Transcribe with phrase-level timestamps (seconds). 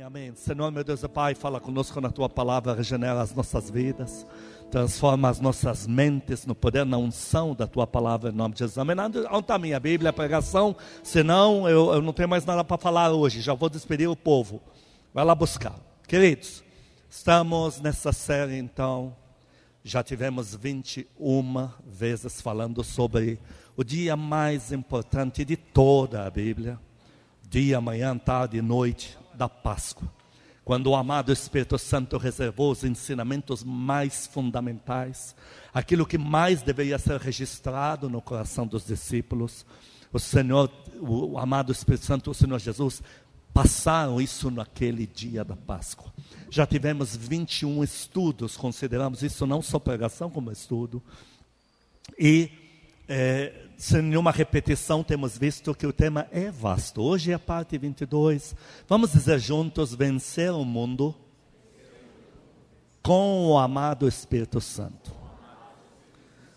[0.00, 0.34] Amém, amém.
[0.34, 4.26] Senhor, meu Deus e Pai, fala conosco na tua palavra, regenera as nossas vidas,
[4.70, 8.78] transforma as nossas mentes no poder, na unção da tua palavra, em nome de Jesus.
[8.78, 8.96] Amém.
[8.98, 10.74] Onde está a minha Bíblia, a pregação?
[11.02, 14.62] Senão, eu, eu não tenho mais nada para falar hoje, já vou despedir o povo.
[15.12, 15.74] Vai lá buscar.
[16.08, 16.64] Queridos,
[17.10, 19.14] estamos nessa série, então,
[19.84, 23.38] já tivemos 21 vezes falando sobre
[23.76, 26.78] o dia mais importante de toda a Bíblia
[27.50, 30.06] dia, manhã, tarde noite da Páscoa,
[30.62, 35.34] quando o amado Espírito Santo reservou os ensinamentos mais fundamentais,
[35.72, 39.64] aquilo que mais deveria ser registrado no coração dos discípulos,
[40.12, 40.70] o Senhor,
[41.00, 43.02] o amado Espírito Santo, o Senhor Jesus,
[43.54, 46.12] passaram isso naquele dia da Páscoa.
[46.50, 51.02] Já tivemos 21 estudos, consideramos isso não só pregação como estudo,
[52.18, 52.50] e
[53.08, 57.00] é, sem nenhuma repetição, temos visto que o tema é vasto.
[57.00, 58.54] Hoje é a parte 22.
[58.86, 61.14] Vamos dizer juntos: vencer o mundo
[63.02, 65.10] com o amado Espírito Santo.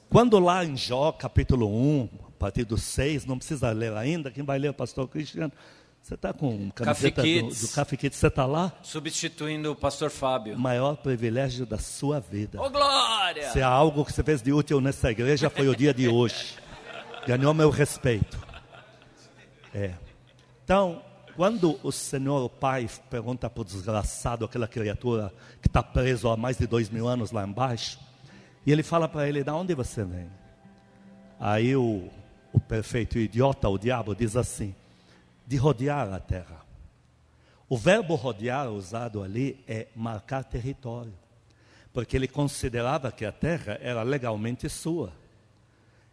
[0.09, 4.44] Quando lá em Jó, capítulo 1, a partir do 6, não precisa ler ainda, quem
[4.44, 5.53] vai ler é o pastor Cristiano.
[6.02, 8.73] Você está com camiseta do, do Café Kids, você está lá?
[8.84, 10.59] Substituindo o pastor Fábio.
[10.59, 12.62] Maior privilégio da sua vida.
[12.62, 13.50] Ô, oh, glória!
[13.52, 16.62] Se há algo que você fez de útil nessa igreja, foi o dia de hoje.
[17.25, 18.38] Ganhou meu respeito.
[19.73, 19.93] É.
[20.63, 21.02] Então,
[21.35, 26.35] quando o Senhor, o Pai, pergunta para o desgraçado, aquela criatura que está preso há
[26.35, 27.97] mais de dois mil anos lá embaixo,
[28.66, 30.29] e ele fala para ele, da onde você vem?
[31.39, 32.09] Aí o,
[32.51, 34.75] o perfeito idiota, o diabo, diz assim,
[35.47, 36.61] de rodear a terra.
[37.67, 41.13] O verbo rodear usado ali é marcar território,
[41.91, 45.22] porque ele considerava que a terra era legalmente sua.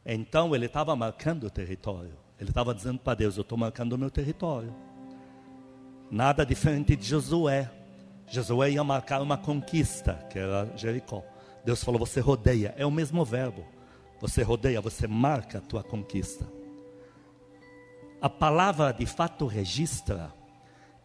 [0.05, 2.17] Então ele estava marcando o território.
[2.39, 4.75] Ele estava dizendo para Deus: Eu estou marcando o meu território.
[6.11, 7.70] Nada diferente de Josué.
[8.27, 11.23] Josué ia marcar uma conquista, que era Jericó.
[11.65, 12.75] Deus falou: Você rodeia.
[12.77, 13.65] É o mesmo verbo.
[14.21, 16.47] Você rodeia, você marca a tua conquista
[18.21, 20.32] a palavra de fato registra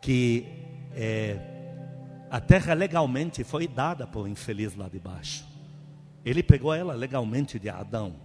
[0.01, 0.45] que
[0.93, 1.39] é,
[2.29, 5.45] a terra legalmente foi dada por um infeliz lá de baixo.
[6.25, 8.15] Ele pegou ela legalmente de Adão.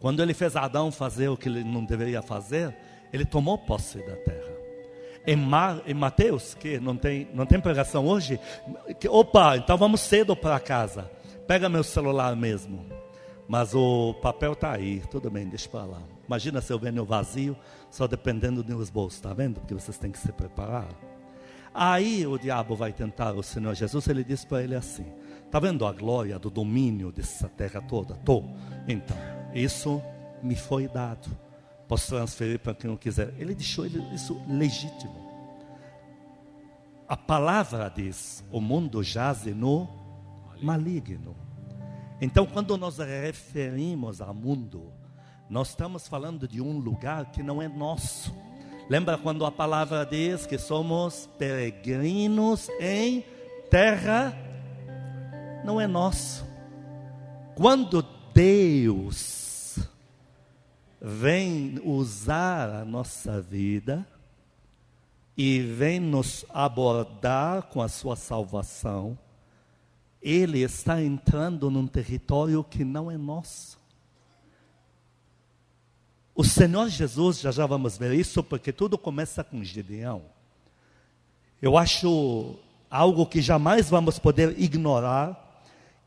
[0.00, 2.74] Quando ele fez Adão fazer o que ele não deveria fazer,
[3.12, 4.58] ele tomou posse da terra.
[5.26, 8.40] Em, Mar, em Mateus, que não tem, não tem pregação hoje,
[8.98, 11.10] que, opa, então vamos cedo para casa.
[11.46, 12.86] Pega meu celular mesmo.
[13.48, 16.02] Mas o papel está aí, tudo bem, deixa para lá.
[16.26, 17.56] Imagina se eu venho vazio,
[17.90, 19.60] só dependendo dos bolsos, está vendo?
[19.60, 20.88] Porque vocês têm que se preparar.
[21.72, 25.06] Aí o diabo vai tentar o Senhor Jesus, ele diz para ele assim:
[25.44, 28.14] Está vendo a glória do domínio dessa terra toda?
[28.16, 28.44] Tô.
[28.86, 29.16] Então,
[29.54, 30.02] isso
[30.42, 31.28] me foi dado.
[31.86, 33.32] Posso transferir para quem eu quiser.
[33.38, 35.28] Ele deixou isso legítimo.
[37.08, 39.88] A palavra diz: o mundo jaz no
[40.60, 41.34] maligno.
[42.20, 44.92] Então, quando nós referimos ao mundo,
[45.48, 48.34] nós estamos falando de um lugar que não é nosso.
[48.90, 53.24] Lembra quando a palavra diz que somos peregrinos em
[53.70, 54.36] terra?
[55.64, 56.46] Não é nosso.
[57.54, 58.02] Quando
[58.38, 59.80] Deus
[61.02, 64.06] vem usar a nossa vida
[65.36, 69.18] e vem nos abordar com a sua salvação,
[70.22, 73.76] ele está entrando num território que não é nosso.
[76.32, 80.22] O Senhor Jesus, já já vamos ver isso, porque tudo começa com Gideão.
[81.60, 82.54] Eu acho
[82.88, 85.47] algo que jamais vamos poder ignorar,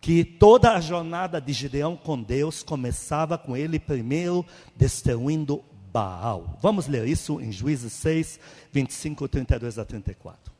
[0.01, 4.45] que toda a jornada de Gideão com Deus começava com ele primeiro
[4.75, 5.63] destruindo
[5.93, 6.57] Baal.
[6.61, 8.39] Vamos ler isso em Juízes 6,
[8.73, 10.51] 25, 32 a 34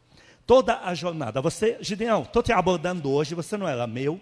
[0.52, 1.42] toda a jornada.
[1.42, 4.20] Você, Gideão, estou te abordando hoje, você não era meu,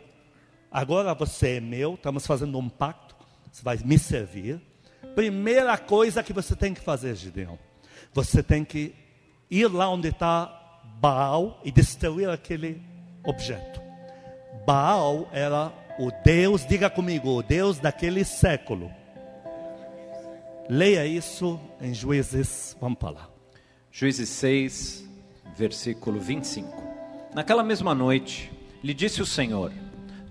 [0.71, 3.15] agora você é meu, estamos fazendo um pacto,
[3.51, 4.61] você vai me servir.
[5.15, 7.57] Primeira coisa que você tem que fazer, Gideão,
[8.13, 8.93] você tem que
[9.49, 10.55] ir lá onde está
[11.01, 12.79] Baal e destruir aquele
[13.23, 13.88] objeto.
[14.69, 18.91] Baal era o Deus, diga comigo, o Deus daquele século.
[20.69, 23.27] Leia isso em Juízes, vamos lá.
[23.91, 25.09] Juízes 6,
[25.57, 26.83] versículo 25.
[27.33, 28.51] Naquela mesma noite,
[28.83, 29.71] lhe disse o Senhor: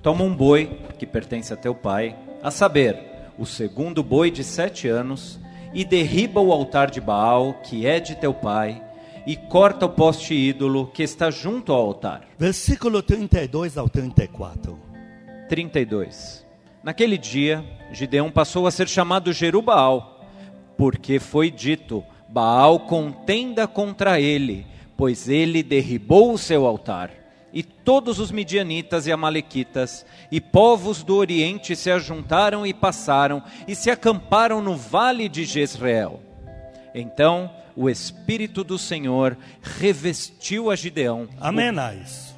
[0.04, 0.66] Toma um boi
[1.00, 2.96] que pertence a teu pai, a saber,
[3.36, 5.40] o segundo boi de sete anos,
[5.74, 8.80] e derriba o altar de Baal, que é de teu pai,
[9.28, 12.22] e corta o poste ídolo que está junto ao altar.
[12.36, 14.76] Versículo 32 ao 34.
[15.48, 16.44] 32.
[16.82, 20.24] Naquele dia, Gideão passou a ser chamado Jerubaal,
[20.76, 24.66] porque foi dito: Baal contenda contra ele
[24.98, 27.12] pois ele derribou o seu altar.
[27.52, 33.74] E todos os midianitas e amalequitas e povos do Oriente se ajuntaram e passaram e
[33.76, 36.20] se acamparam no vale de Jezreel.
[36.92, 37.48] Então
[37.78, 41.28] o Espírito do Senhor revestiu a Gideão.
[41.40, 41.70] Amém
[42.02, 42.36] isso.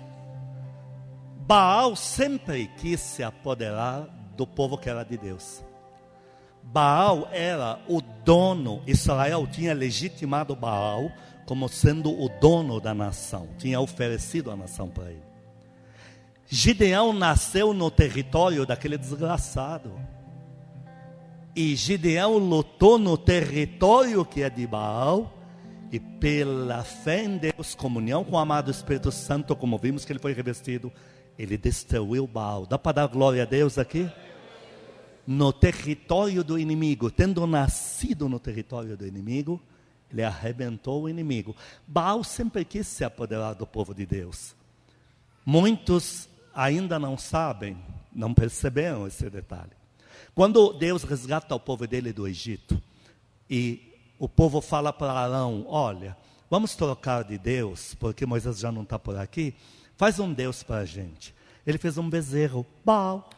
[1.46, 4.06] Baal sempre quis se apoderar
[4.36, 5.64] do povo que era de Deus.
[6.62, 11.10] Baal era o dono, Israel tinha legitimado Baal
[11.46, 15.24] como sendo o dono da nação, tinha oferecido a nação para ele.
[16.46, 19.98] Gideão nasceu no território daquele desgraçado.
[21.60, 25.30] E Gideão lutou no território que é de Baal,
[25.92, 30.18] e pela fé em Deus, comunhão com o amado Espírito Santo, como vimos que ele
[30.18, 30.90] foi revestido,
[31.38, 32.64] ele destruiu Baal.
[32.64, 34.10] Dá para dar glória a Deus aqui?
[35.26, 39.60] No território do inimigo, tendo nascido no território do inimigo,
[40.10, 41.54] ele arrebentou o inimigo.
[41.86, 44.56] Baal sempre quis se apoderar do povo de Deus.
[45.44, 47.76] Muitos ainda não sabem,
[48.10, 49.78] não perceberam esse detalhe.
[50.40, 52.82] Quando Deus resgata o povo dele do Egito,
[53.50, 56.16] e o povo fala para Arão: Olha,
[56.48, 59.54] vamos trocar de Deus, porque Moisés já não está por aqui,
[59.98, 61.34] faz um Deus para a gente.
[61.66, 63.28] Ele fez um bezerro, Baal.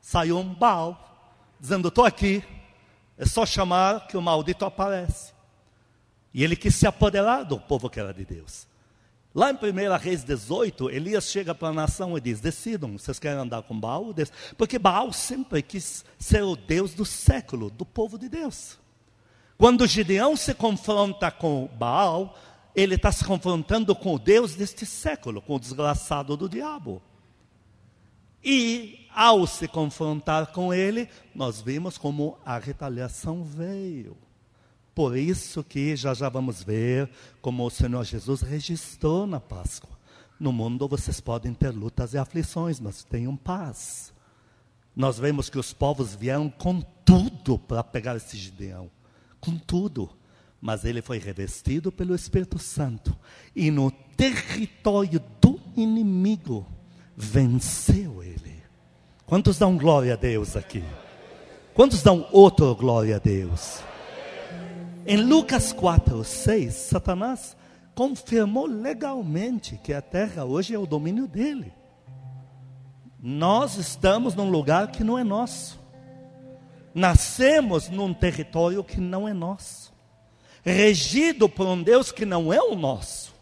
[0.00, 2.44] Saiu um Baal, dizendo: Estou aqui,
[3.16, 5.32] é só chamar que o maldito aparece.
[6.32, 8.67] E ele quis se apoderar do povo que era de Deus.
[9.38, 13.38] Lá em 1 Reis 18, Elias chega para a nação e diz: Decidam, vocês querem
[13.38, 14.12] andar com Baal?
[14.56, 18.76] Porque Baal sempre quis ser o Deus do século, do povo de Deus.
[19.56, 22.36] Quando Gideão se confronta com Baal,
[22.74, 27.00] ele está se confrontando com o Deus deste século, com o desgraçado do diabo.
[28.42, 34.16] E ao se confrontar com ele, nós vimos como a retaliação veio.
[34.98, 37.08] Por isso que já já vamos ver
[37.40, 39.96] como o Senhor Jesus registrou na Páscoa.
[40.40, 44.12] No mundo vocês podem ter lutas e aflições, mas tenham paz.
[44.96, 48.90] Nós vemos que os povos vieram com tudo para pegar esse Gideão.
[49.40, 50.10] Com tudo.
[50.60, 53.16] Mas ele foi revestido pelo Espírito Santo.
[53.54, 56.66] E no território do inimigo,
[57.16, 58.64] venceu ele.
[59.24, 60.82] Quantos dão glória a Deus aqui?
[61.72, 63.86] Quantos dão outra glória a Deus?
[65.10, 67.56] Em Lucas 4, 6, Satanás
[67.94, 71.72] confirmou legalmente que a terra hoje é o domínio dele.
[73.18, 75.80] Nós estamos num lugar que não é nosso.
[76.94, 79.94] Nascemos num território que não é nosso.
[80.62, 83.34] Regido por um Deus que não é o nosso.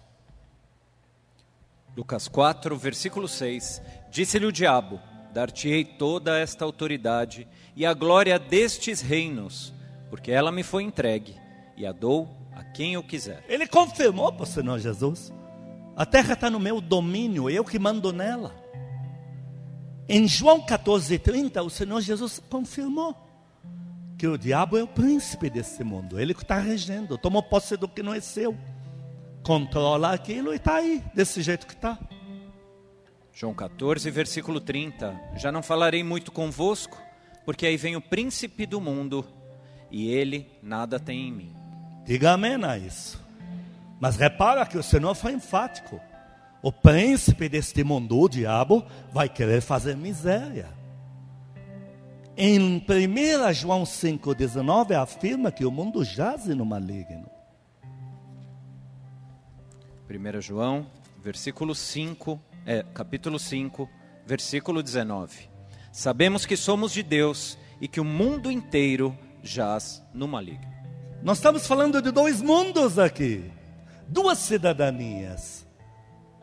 [1.97, 3.83] Lucas 4, versículo 6.
[4.09, 5.01] Disse-lhe o diabo:
[5.33, 9.75] Dar-te-ei toda esta autoridade e a glória destes reinos,
[10.09, 11.45] porque ela me foi entregue
[11.76, 13.44] e a dou a quem eu quiser.
[13.49, 15.32] Ele confirmou para o Senhor Jesus:
[15.96, 18.55] a terra está no meu domínio, eu que mando nela.
[20.08, 23.17] Em João 14,30, o Senhor Jesus confirmou
[24.17, 27.88] que o diabo é o príncipe desse mundo, ele que está regendo, tomou posse do
[27.88, 28.56] que não é seu,
[29.43, 31.99] controla aquilo e está aí, desse jeito que está.
[33.32, 35.34] João 14, versículo 30.
[35.37, 36.96] Já não falarei muito convosco,
[37.44, 39.26] porque aí vem o príncipe do mundo,
[39.90, 41.56] e ele nada tem em mim.
[42.06, 43.20] Diga amém a isso.
[43.99, 46.00] Mas repara que o Senhor foi enfático.
[46.62, 50.69] O príncipe deste mundo, o diabo, vai querer fazer miséria.
[52.36, 57.29] Em 1 João 5,19 afirma que o mundo jaze no maligno.
[60.08, 60.86] 1 João,
[61.20, 63.89] versículo 5, é, capítulo 5,
[64.25, 65.48] versículo 19.
[65.91, 70.76] Sabemos que somos de Deus e que o mundo inteiro jaz no maligno.
[71.27, 73.51] Nós estamos falando de dois mundos aqui,
[74.06, 75.67] duas cidadanias,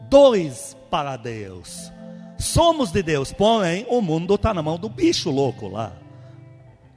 [0.09, 1.89] dois para Deus.
[2.37, 5.93] Somos de Deus, porém o mundo está na mão do bicho louco lá.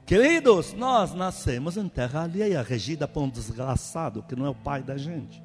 [0.05, 4.83] Queridos, nós nascemos em terra alheia, regida por um desgraçado que não é o pai
[4.83, 5.41] da gente.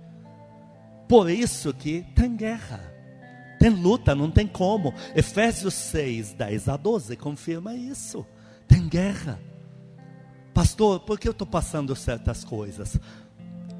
[1.07, 2.81] Por isso que tem guerra,
[3.61, 4.93] tem luta, não tem como.
[5.15, 8.27] Efésios 6, 10 a 12 confirma isso.
[8.67, 9.39] Tem guerra.
[10.54, 12.99] Pastor, por que eu estou passando certas coisas?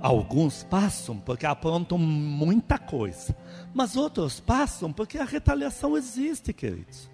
[0.01, 3.37] Alguns passam porque aprontam muita coisa,
[3.73, 7.11] mas outros passam porque a retaliação existe, queridos.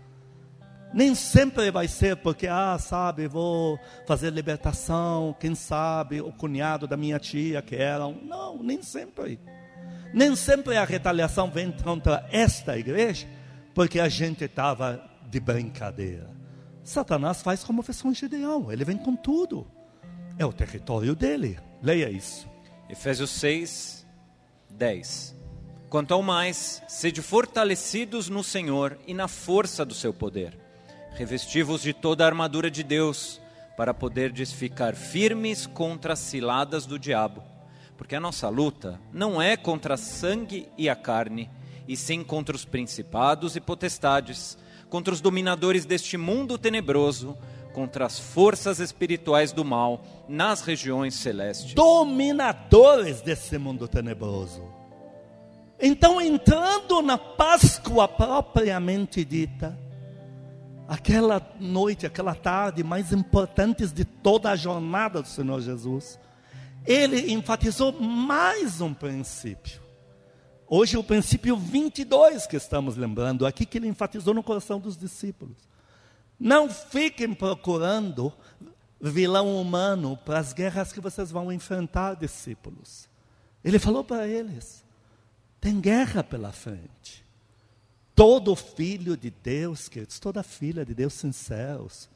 [0.94, 6.96] Nem sempre vai ser porque, ah, sabe, vou fazer libertação, quem sabe o cunhado da
[6.96, 8.24] minha tia que era um.
[8.24, 9.38] Não, nem sempre.
[10.14, 13.26] Nem sempre a retaliação vem contra esta igreja
[13.74, 16.38] porque a gente estava de brincadeira.
[16.88, 19.66] Satanás faz como fez com Gideão, ele vem com tudo.
[20.38, 21.61] É o território dele.
[21.83, 22.49] Leia isso.
[22.88, 24.07] Efésios 6,
[24.71, 25.37] 10.
[25.90, 30.59] Quanto ao mais, sede fortalecidos no Senhor e na força do seu poder.
[31.12, 33.38] Revesti-vos de toda a armadura de Deus,
[33.76, 37.42] para poderdes ficar firmes contra as ciladas do diabo.
[37.99, 41.50] Porque a nossa luta não é contra sangue e a carne,
[41.87, 44.57] e sim contra os principados e potestades,
[44.88, 47.37] contra os dominadores deste mundo tenebroso,
[47.73, 51.75] contra as forças espirituais do mal nas regiões celestes.
[51.75, 54.62] Dominadores desse mundo tenebroso.
[55.80, 59.78] Então, entrando na Páscoa propriamente dita,
[60.88, 66.18] aquela noite, aquela tarde mais importantes de toda a jornada do Senhor Jesus,
[66.85, 69.88] ele enfatizou mais um princípio.
[70.70, 75.56] Hoje, o princípio 22 que estamos lembrando aqui, que ele enfatizou no coração dos discípulos.
[76.38, 78.32] Não fiquem procurando
[79.00, 83.08] vilão humano para as guerras que vocês vão enfrentar, discípulos.
[83.64, 84.84] Ele falou para eles:
[85.58, 87.25] tem guerra pela frente.
[88.14, 92.10] Todo filho de Deus, queridos, toda filha de Deus sinceros,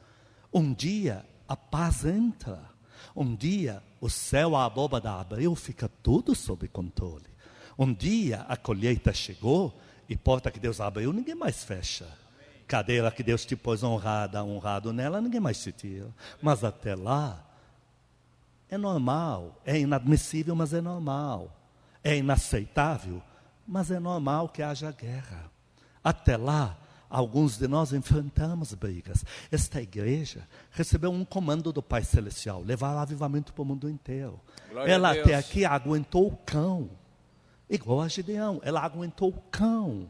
[0.52, 2.71] um dia a paz entra.
[3.16, 7.32] Um dia o céu, a abóbada abriu, fica tudo sob controle.
[7.79, 9.73] Um dia a colheita chegou
[10.09, 12.07] e porta que Deus abriu, ninguém mais fecha.
[12.67, 16.09] Cadeira que Deus te pôs honrada, honrado nela, ninguém mais te tira.
[16.41, 17.45] Mas até lá,
[18.69, 21.55] é normal, é inadmissível, mas é normal.
[22.02, 23.23] É inaceitável,
[23.67, 25.50] mas é normal que haja guerra.
[26.02, 29.25] Até lá, alguns de nós enfrentamos brigas.
[29.50, 34.41] Esta igreja recebeu um comando do Pai Celestial, levar avivamento para o mundo inteiro.
[34.71, 36.88] Glória Ela até aqui aguentou o cão,
[37.75, 40.09] igual a Gideão, ela aguentou o cão.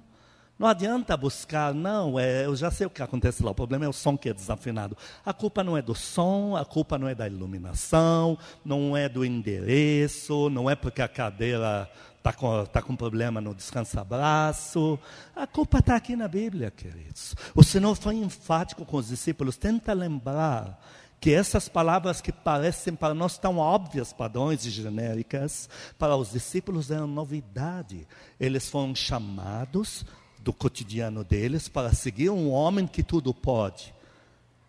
[0.59, 3.89] Não adianta buscar, não, é, eu já sei o que acontece lá, o problema é
[3.89, 4.97] o som que é desafinado.
[5.25, 9.25] A culpa não é do som, a culpa não é da iluminação, não é do
[9.25, 14.99] endereço, não é porque a cadeira está com, tá com problema no descansa-braço.
[15.35, 17.35] A culpa está aqui na Bíblia, queridos.
[17.57, 20.81] O Senhor foi enfático com os discípulos, tenta lembrar
[21.23, 26.91] que essas palavras que parecem para nós tão óbvias, padrões e genéricas, para os discípulos
[26.91, 28.09] eram novidade.
[28.41, 30.05] Eles foram chamados
[30.41, 33.95] do cotidiano deles para seguir um homem que tudo pode.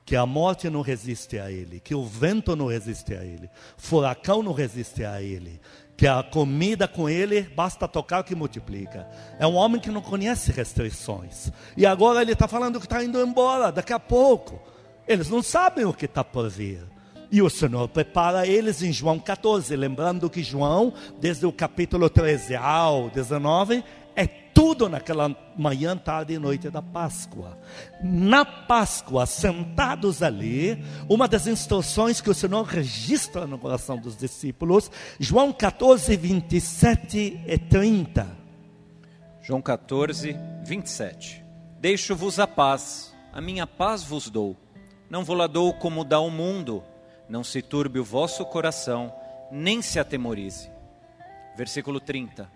[0.05, 4.43] Que a morte não resiste a ele, que o vento não resiste a ele, furacão
[4.43, 5.59] não resiste a ele,
[5.97, 9.09] que a comida com ele basta tocar que multiplica.
[9.39, 11.51] É um homem que não conhece restrições.
[11.75, 14.61] E agora ele está falando que está indo embora, daqui a pouco.
[15.07, 16.83] Eles não sabem o que está por vir.
[17.31, 22.55] E o Senhor prepara eles em João 14, lembrando que João, desde o capítulo 13
[22.55, 23.83] ao 19,
[24.15, 27.57] é tudo naquela manhã, tarde e noite da Páscoa.
[28.03, 34.91] Na Páscoa, sentados ali, uma das instruções que o Senhor registra no coração dos discípulos,
[35.19, 38.27] João 14, 27 e 30.
[39.41, 41.43] João 14, 27.
[41.79, 44.62] Deixo-vos a paz, a minha paz vos dou.
[45.13, 46.83] Não vou lá dou como dá o mundo.
[47.29, 49.13] Não se turbe o vosso coração,
[49.51, 50.71] nem se atemorize.
[51.55, 52.49] Versículo 30.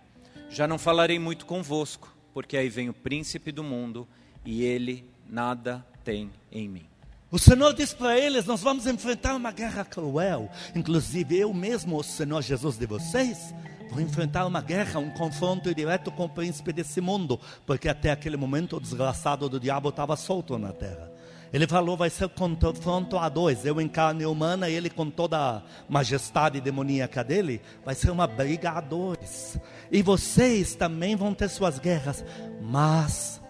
[0.49, 4.07] Já não falarei muito convosco, porque aí vem o príncipe do mundo
[4.43, 6.87] e ele nada tem em mim.
[7.29, 10.49] O Senhor diz para eles: Nós vamos enfrentar uma guerra cruel.
[10.73, 13.53] Inclusive, eu mesmo, o Senhor Jesus de vocês,
[13.91, 18.35] vou enfrentar uma guerra, um confronto direto com o príncipe desse mundo, porque até aquele
[18.35, 21.16] momento o desgraçado do diabo estava solto na terra.
[21.51, 25.61] Ele falou: vai ser confronto a dois, eu em carne humana, ele com toda a
[25.87, 29.59] majestade demoníaca dele, vai ser uma briga a dois.
[29.91, 32.23] E vocês também vão ter suas guerras,
[32.61, 33.41] mas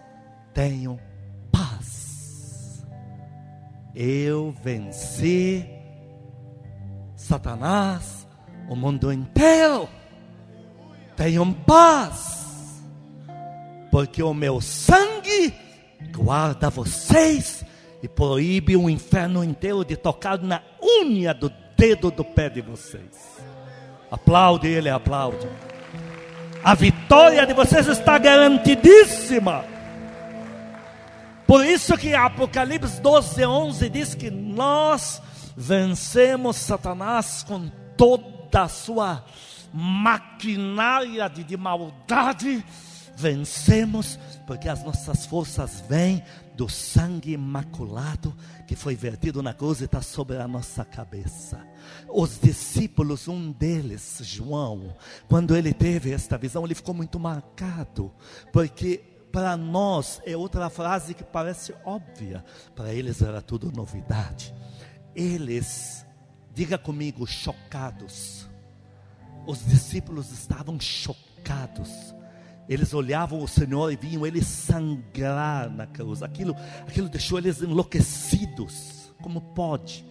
[0.53, 0.99] tenham
[1.51, 2.85] paz.
[3.95, 5.77] Eu venci
[7.27, 8.27] Satanás,
[8.69, 9.89] o mundo inteiro.
[11.15, 12.81] Tenham paz,
[13.91, 15.51] porque o meu sangue
[16.13, 17.65] guarda vocês
[18.01, 23.37] e proíbe o inferno inteiro de tocar na unha do dedo do pé de vocês.
[24.09, 25.47] Aplaude ele, aplaude.
[26.63, 29.65] A vitória de vocês está garantidíssima.
[31.45, 35.21] Por isso que Apocalipse 12, 11 diz que nós
[35.55, 39.23] vencemos Satanás com toda a sua
[39.73, 42.63] maquinária de, de maldade.
[43.15, 46.23] Vencemos porque as nossas forças vêm
[46.57, 48.35] do sangue imaculado
[48.67, 51.65] que foi vertido na cruz e está sobre a nossa cabeça.
[52.09, 54.95] Os discípulos, um deles, João,
[55.29, 58.11] quando ele teve esta visão, ele ficou muito marcado,
[58.51, 62.43] porque para nós é outra frase que parece óbvia,
[62.75, 64.53] para eles era tudo novidade.
[65.15, 66.03] Eles,
[66.55, 68.49] diga comigo, chocados.
[69.45, 72.16] Os discípulos estavam chocados.
[72.69, 76.21] Eles olhavam o Senhor e viam ele sangrar na cruz.
[76.21, 76.55] Aquilo,
[76.87, 79.13] aquilo deixou eles enlouquecidos.
[79.21, 80.05] Como pode?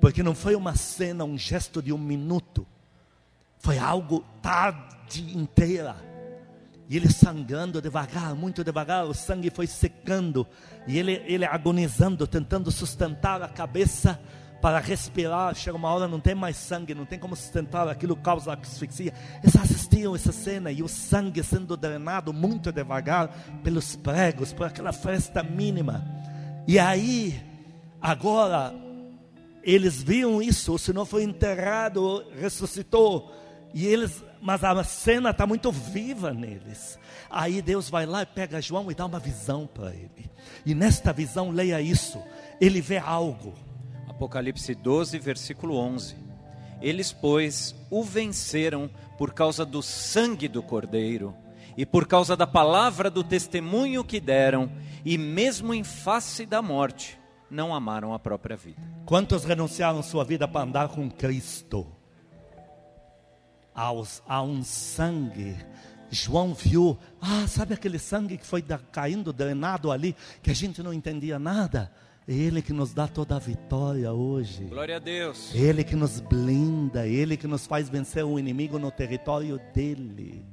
[0.00, 2.66] Porque não foi uma cena, um gesto de um minuto.
[3.58, 5.96] Foi algo tarde inteira.
[6.88, 10.46] E ele sangrando devagar, muito devagar, o sangue foi secando.
[10.86, 14.20] E ele, ele agonizando, tentando sustentar a cabeça
[14.62, 15.54] para respirar.
[15.56, 19.12] Chega uma hora, não tem mais sangue, não tem como sustentar, aquilo causa asfixia.
[19.42, 23.28] Eles assistiam essa cena e o sangue sendo drenado muito devagar
[23.64, 26.06] pelos pregos, por aquela fresta mínima.
[26.66, 27.42] E aí,
[28.00, 28.72] agora,
[29.64, 30.72] eles viam isso.
[30.72, 33.34] O Senhor foi enterrado, ressuscitou.
[33.74, 36.98] E eles, mas a cena está muito viva neles.
[37.28, 40.30] Aí Deus vai lá e pega João e dá uma visão para ele.
[40.64, 42.22] E nesta visão, leia isso.
[42.60, 43.54] Ele vê algo.
[44.22, 46.14] Apocalipse 12, versículo 11.
[46.80, 48.88] Eles, pois, o venceram
[49.18, 51.34] por causa do sangue do Cordeiro
[51.76, 54.70] e por causa da palavra do testemunho que deram,
[55.04, 57.18] e mesmo em face da morte,
[57.50, 58.80] não amaram a própria vida.
[59.04, 61.84] Quantos renunciaram sua vida para andar com Cristo?
[63.74, 65.56] Aos, a um sangue.
[66.10, 68.62] João viu, ah, sabe aquele sangue que foi
[68.92, 71.90] caindo, drenado ali, que a gente não entendia nada?
[72.26, 74.64] Ele que nos dá toda a vitória hoje.
[74.64, 75.52] Glória a Deus.
[75.54, 80.44] Ele que nos blinda, Ele que nos faz vencer o inimigo no território dele.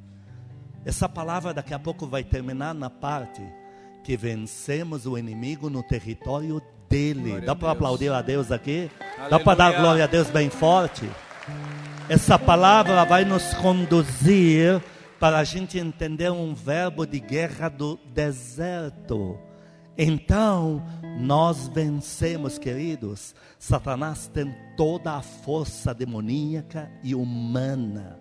[0.84, 3.42] Essa palavra daqui a pouco vai terminar na parte
[4.04, 6.60] que vencemos o inimigo no território
[6.90, 7.30] dele.
[7.30, 8.90] Glória Dá para aplaudir a Deus aqui?
[9.00, 9.30] Aleluia.
[9.30, 11.08] Dá para dar glória a Deus bem forte?
[12.08, 14.82] Essa palavra vai nos conduzir
[15.20, 19.38] para a gente entender um verbo de guerra do deserto.
[20.02, 20.82] Então,
[21.18, 23.34] nós vencemos, queridos.
[23.58, 28.20] Satanás tem toda a força demoníaca e humana.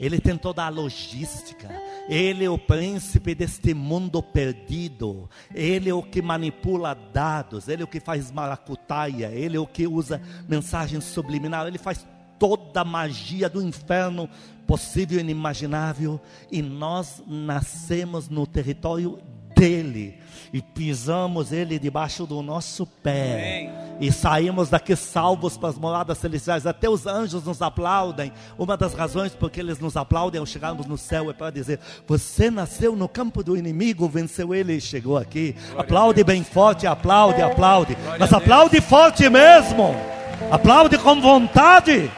[0.00, 1.68] Ele tem toda a logística.
[2.08, 5.28] Ele é o príncipe deste mundo perdido.
[5.54, 7.68] Ele é o que manipula dados.
[7.68, 9.26] Ele é o que faz maracutaia.
[9.26, 11.66] Ele é o que usa mensagem subliminar.
[11.66, 12.06] Ele faz
[12.38, 14.26] toda a magia do inferno
[14.66, 16.18] possível e inimaginável.
[16.50, 19.18] E nós nascemos no território
[19.60, 20.18] dele
[20.52, 23.68] e pisamos ele debaixo do nosso pé.
[23.68, 23.90] Amém.
[24.00, 26.66] E saímos daqui salvos para as moradas celestiais.
[26.66, 28.32] Até os anjos nos aplaudem.
[28.58, 32.50] Uma das razões porque eles nos aplaudem ao chegarmos no céu é para dizer: Você
[32.50, 35.52] nasceu no campo do inimigo, venceu ele e chegou aqui.
[35.52, 37.94] Glória aplaude bem forte, aplaude, aplaude.
[37.94, 39.94] Glória Mas aplaude forte mesmo.
[40.50, 42.10] Aplaude com vontade.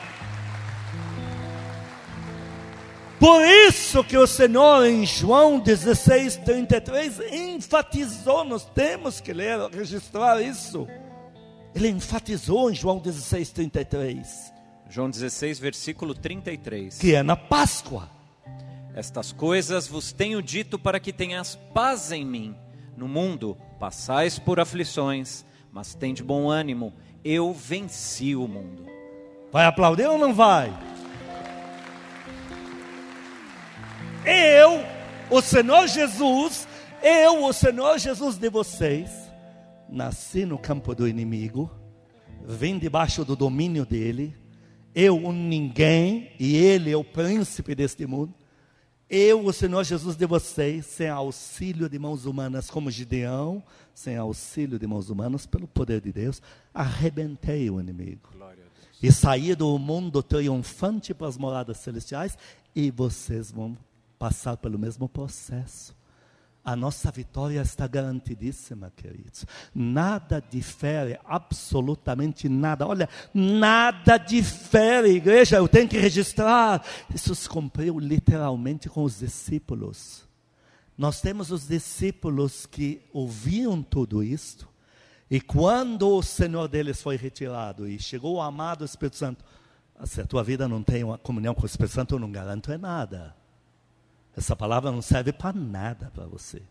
[3.23, 10.43] Por isso que o Senhor em João 16, 33 enfatizou, nós temos que ler, registrar
[10.43, 10.89] isso.
[11.73, 14.53] Ele enfatizou em João 16, 33.
[14.91, 16.99] João 16, versículo 33.
[16.99, 18.11] Que é na Páscoa.
[18.93, 22.57] Estas coisas vos tenho dito para que tenhas paz em mim.
[22.97, 26.93] No mundo passais por aflições, mas tende bom ânimo.
[27.25, 28.85] Eu venci o mundo.
[29.53, 30.77] Vai aplaudir ou não vai?
[34.25, 34.85] Eu,
[35.31, 36.69] o Senhor Jesus,
[37.03, 39.11] eu, o Senhor Jesus de vocês,
[39.89, 41.69] nasci no campo do inimigo,
[42.47, 44.37] vim debaixo do domínio dele,
[44.95, 48.33] eu, um ninguém, e ele é o príncipe deste mundo.
[49.11, 54.79] Eu, o Senhor Jesus de vocês, sem auxílio de mãos humanas, como Gideão, sem auxílio
[54.79, 56.41] de mãos humanas, pelo poder de Deus,
[56.73, 58.29] arrebentei o inimigo.
[59.03, 62.39] E saí do mundo triunfante para as moradas celestiais,
[62.75, 63.77] e vocês vão
[64.23, 65.97] passar pelo mesmo processo.
[66.65, 69.45] A nossa vitória está garantidíssima, queridos.
[69.75, 72.87] Nada difere, absolutamente nada.
[72.87, 75.57] Olha, nada difere, igreja.
[75.57, 76.85] Eu tenho que registrar.
[77.13, 80.23] Isso se cumpriu literalmente com os discípulos.
[80.97, 84.69] Nós temos os discípulos que ouviam tudo isto.
[85.29, 89.45] E quando o Senhor deles foi retirado e chegou o amado Espírito Santo,
[90.05, 92.71] se a tua vida não tem uma comunhão com o Espírito Santo, eu não garanto
[92.71, 93.42] é nada.
[94.37, 96.63] Essa palavra não serve para nada para você.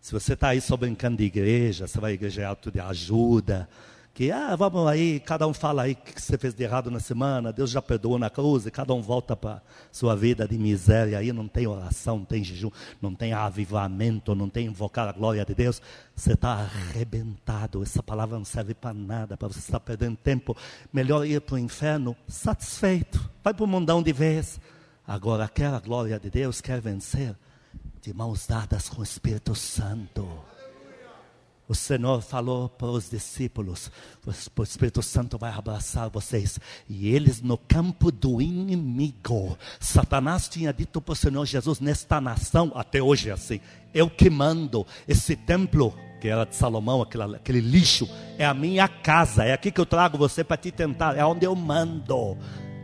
[0.00, 3.68] Se você está aí só brincando de igreja, você vai à igreja é de ajuda,
[4.16, 6.98] que, ah, vamos aí, cada um fala aí o que você fez de errado na
[6.98, 9.60] semana, Deus já perdoou na cruz, e cada um volta para
[9.92, 12.70] sua vida de miséria, aí não tem oração, não tem jejum,
[13.02, 15.82] não tem avivamento, não tem invocar a glória de Deus,
[16.14, 20.56] você está arrebentado, essa palavra não serve para nada, para você estar perdendo tempo,
[20.90, 24.58] melhor ir para o inferno satisfeito, vai para o mundão de vez,
[25.06, 27.36] Agora, aquela glória de Deus quer vencer
[28.02, 30.26] de mãos dadas com o Espírito Santo.
[31.68, 33.90] O Senhor falou para os discípulos:
[34.24, 36.58] o Espírito Santo vai abraçar vocês.
[36.88, 42.72] E eles, no campo do inimigo, Satanás tinha dito para o Senhor Jesus: nesta nação,
[42.74, 43.60] até hoje é assim,
[43.92, 44.86] eu que mando.
[45.08, 49.44] Esse templo, que era de Salomão, aquele, aquele lixo, é a minha casa.
[49.44, 52.36] É aqui que eu trago você para te tentar, é onde eu mando.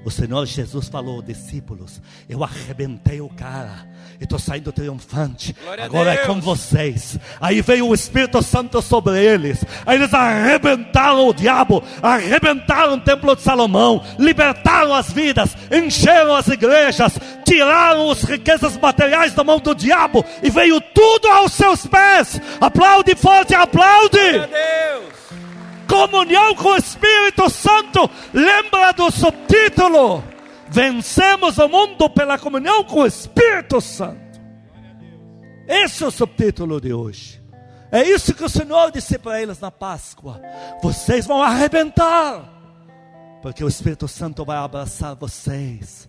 [0.04, 3.86] O Senhor Jesus falou, discípulos, eu arrebentei o cara,
[4.20, 5.54] e estou saindo triunfante.
[5.62, 7.18] Glória Agora é com vocês.
[7.40, 9.64] Aí veio o Espírito Santo sobre eles.
[9.86, 16.48] Aí eles arrebentaram o diabo, arrebentaram o templo de Salomão, libertaram as vidas, encheram as
[16.48, 22.40] igrejas, tiraram as riquezas materiais da mão do diabo e veio tudo aos seus pés.
[22.60, 25.21] Aplaude forte, aplaude Glória a Deus.
[25.88, 28.10] Comunhão com o Espírito Santo.
[28.32, 30.22] Lembra do subtítulo?
[30.68, 34.40] Vencemos o mundo pela comunhão com o Espírito Santo.
[35.68, 37.42] Esse é o subtítulo de hoje.
[37.90, 40.40] É isso que o Senhor disse para eles na Páscoa.
[40.82, 42.48] Vocês vão arrebentar,
[43.42, 46.08] porque o Espírito Santo vai abraçar vocês.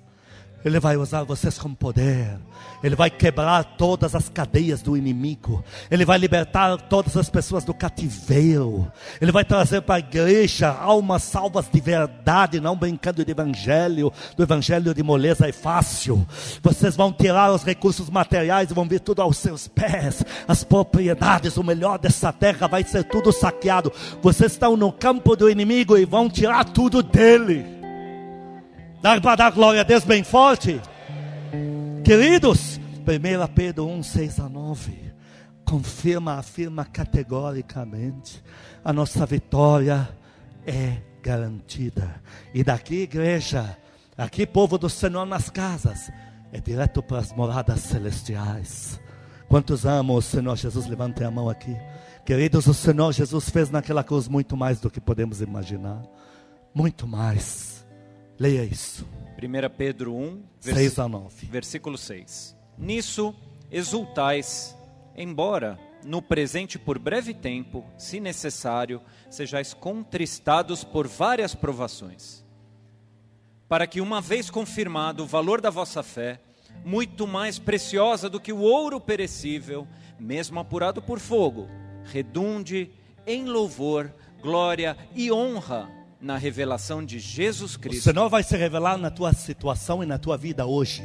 [0.63, 2.37] Ele vai usar vocês com poder.
[2.83, 5.63] Ele vai quebrar todas as cadeias do inimigo.
[5.89, 8.91] Ele vai libertar todas as pessoas do cativeiro.
[9.21, 14.43] Ele vai trazer para a igreja almas salvas de verdade, não brincando de evangelho, do
[14.43, 16.27] evangelho de moleza e fácil.
[16.61, 20.23] Vocês vão tirar os recursos materiais e vão vir tudo aos seus pés.
[20.47, 23.91] As propriedades, o melhor dessa terra vai ser tudo saqueado.
[24.21, 27.72] Vocês estão no campo do inimigo e vão tirar tudo dele.
[29.03, 30.79] Dá para dar glória a Deus bem forte.
[32.05, 35.13] Queridos, 1 Pedro 1, 6 a 9,
[35.65, 38.41] confirma, afirma categoricamente:
[38.81, 40.07] a nossa vitória
[40.65, 42.15] é garantida.
[42.53, 43.77] E daqui, igreja,
[44.17, 46.09] aqui, povo do Senhor nas casas,
[46.53, 49.01] é direto para as moradas celestiais.
[49.49, 50.87] Quantos amam o Senhor Jesus?
[50.87, 51.75] Levantem a mão aqui.
[52.25, 56.01] Queridos, o Senhor Jesus fez naquela cruz muito mais do que podemos imaginar.
[56.73, 57.72] Muito mais.
[58.39, 59.07] Leia isso.
[59.37, 61.45] 1 Pedro 1, 6 a 9.
[61.47, 62.55] versículo 6.
[62.77, 63.35] Nisso
[63.71, 64.75] exultais,
[65.15, 72.43] embora no presente por breve tempo, se necessário, sejais contristados por várias provações,
[73.69, 76.41] para que uma vez confirmado o valor da vossa fé,
[76.83, 79.87] muito mais preciosa do que o ouro perecível,
[80.19, 81.67] mesmo apurado por fogo,
[82.03, 82.89] redunde
[83.25, 88.03] em louvor, glória e honra na revelação de Jesus O Cristo.
[88.13, 91.03] Senhor vai se revelar na tua situação e na tua vida hoje.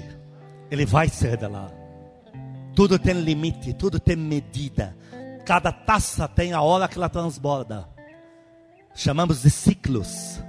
[0.71, 1.73] Ele vai se revelar.
[2.75, 4.97] Tudo tem limite, tudo tem medida.
[5.45, 7.89] Cada taça tem a hora que ela transborda.
[8.95, 10.41] Chamamos de ciclos.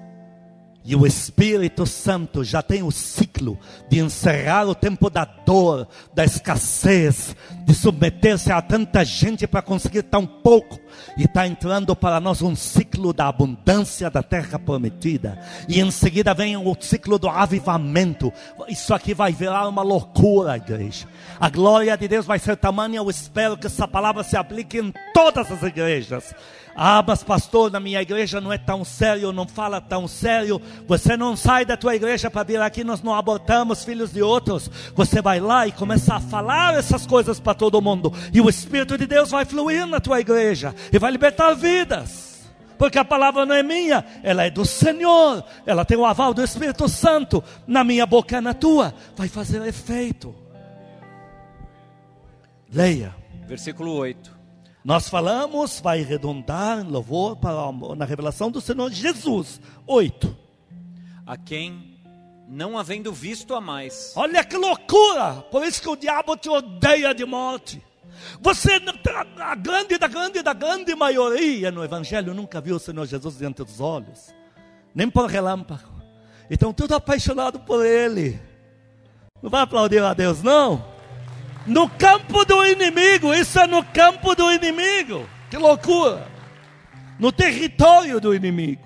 [0.89, 6.25] E o Espírito Santo já tem o ciclo de encerrar o tempo da dor, da
[6.25, 10.79] escassez, de submeter-se a tanta gente para conseguir tão pouco.
[11.15, 15.39] E está entrando para nós um ciclo da abundância da terra prometida.
[15.67, 18.33] E em seguida vem o ciclo do avivamento.
[18.67, 21.05] Isso aqui vai virar uma loucura, igreja.
[21.39, 22.97] A glória de Deus vai ser tamanha.
[22.97, 26.33] Eu espero que essa palavra se aplique em todas as igrejas.
[26.81, 30.61] Ah, mas pastor, na minha igreja não é tão sério, não fala tão sério.
[30.87, 34.69] Você não sai da tua igreja para vir aqui, nós não abortamos filhos de outros.
[34.95, 38.13] Você vai lá e começa a falar essas coisas para todo mundo.
[38.33, 42.29] E o Espírito de Deus vai fluir na tua igreja e vai libertar vidas.
[42.77, 45.43] Porque a palavra não é minha, ela é do Senhor.
[45.65, 47.43] Ela tem o aval do Espírito Santo.
[47.67, 48.93] Na minha boca e na tua.
[49.17, 50.33] Vai fazer efeito.
[52.71, 53.13] Leia.
[53.47, 54.39] Versículo 8.
[54.83, 59.59] Nós falamos, vai redundar em louvor para, na revelação do Senhor Jesus.
[59.85, 60.35] Oito.
[61.29, 61.95] A quem,
[62.47, 65.45] não havendo visto a mais, Olha que loucura!
[65.51, 67.79] Por isso que o diabo te odeia de morte.
[68.41, 68.81] Você,
[69.37, 73.63] a grande da grande da grande maioria no Evangelho nunca viu o Senhor Jesus diante
[73.63, 74.33] dos olhos,
[74.95, 76.01] nem por relâmpago.
[76.49, 78.41] Então, tudo apaixonado por Ele.
[79.39, 80.83] Não vai aplaudir a Deus, não?
[81.67, 85.29] No campo do inimigo, isso é no campo do inimigo.
[85.51, 86.27] Que loucura!
[87.19, 88.81] No território do inimigo.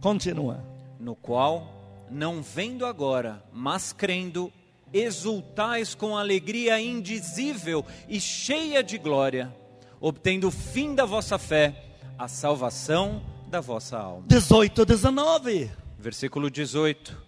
[0.00, 0.64] Continua.
[0.98, 1.73] no qual,
[2.14, 4.52] não vendo agora, mas crendo,
[4.92, 9.54] exultais com alegria indizível e cheia de glória,
[10.00, 14.26] obtendo o fim da vossa fé, a salvação da vossa alma.
[14.28, 15.70] 18, 19.
[15.98, 17.20] Versículo 18.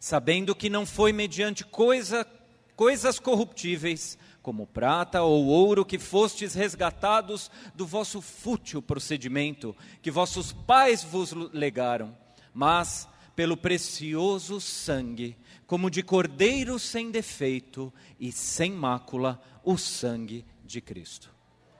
[0.00, 2.26] Sabendo que não foi mediante coisa,
[2.74, 10.52] coisas corruptíveis, como prata ou ouro, que fostes resgatados do vosso fútil procedimento, que vossos
[10.52, 12.16] pais vos legaram,
[12.52, 20.80] mas pelo precioso sangue, como de cordeiro sem defeito e sem mácula, o sangue de
[20.80, 21.30] Cristo.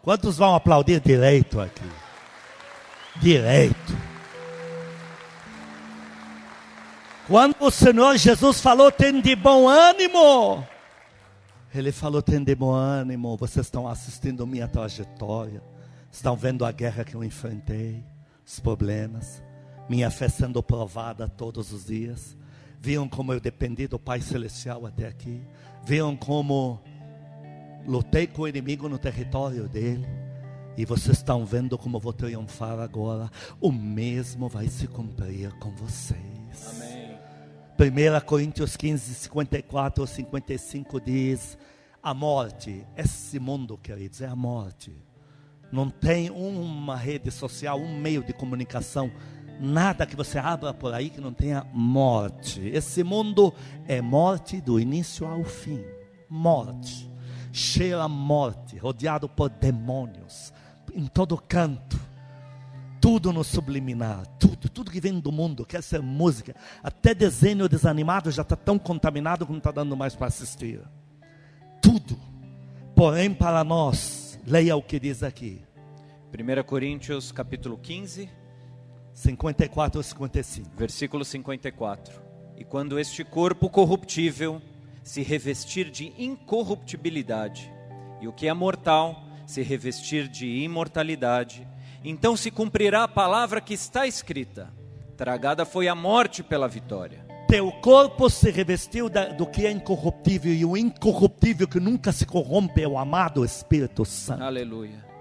[0.02, 1.90] Quantos vão aplaudir direito aqui?
[3.20, 4.14] Direito.
[7.26, 10.66] Quando o Senhor Jesus falou, tem de bom ânimo.
[11.74, 13.36] Ele falou, tem de bom ânimo.
[13.36, 15.62] Vocês estão assistindo minha trajetória.
[16.12, 18.04] Estão vendo a guerra que eu enfrentei,
[18.46, 19.42] os problemas,
[19.88, 22.36] minha fé sendo provada todos os dias.
[22.80, 25.42] Viram como eu dependi do Pai Celestial até aqui.
[25.84, 26.80] Viram como
[27.86, 30.06] lutei com o inimigo no território dele.
[30.76, 33.30] E vocês estão vendo como eu vou triunfar agora.
[33.60, 36.18] O mesmo vai se cumprir com vocês.
[36.68, 37.14] Amém.
[37.76, 41.56] 1 Coríntios 15, 54 ou 55 diz:
[42.02, 44.92] a morte, esse mundo, queridos, é a morte.
[45.72, 49.10] Não tem uma rede social, um meio de comunicação,
[49.60, 52.60] nada que você abra por aí que não tenha morte.
[52.68, 53.52] Esse mundo
[53.86, 55.82] é morte do início ao fim.
[56.28, 57.10] Morte.
[57.52, 60.52] Cheira morte, rodeado por demônios,
[60.92, 62.04] em todo canto
[63.04, 68.30] tudo no subliminar, tudo, tudo que vem do mundo, quer ser música, até desenho desanimado
[68.30, 70.80] já está tão contaminado que não está dando mais para assistir.
[71.82, 72.18] Tudo.
[72.96, 75.60] Porém, para nós, leia o que diz aqui.
[76.32, 78.30] 1 Coríntios capítulo 15,
[79.14, 80.70] 54 ou 55.
[80.76, 82.20] versículo 54.
[82.56, 84.60] E quando este corpo corruptível
[85.02, 87.72] se revestir de incorruptibilidade,
[88.20, 91.66] e o que é mortal se revestir de imortalidade,
[92.02, 94.72] então se cumprirá a palavra que está escrita:
[95.16, 97.24] Tragada foi a morte pela vitória.
[97.48, 102.26] Teu corpo se revestiu da, do que é incorruptível, e o incorruptível que nunca se
[102.26, 104.42] corrompe é o amado Espírito Santo.
[104.42, 105.13] Aleluia.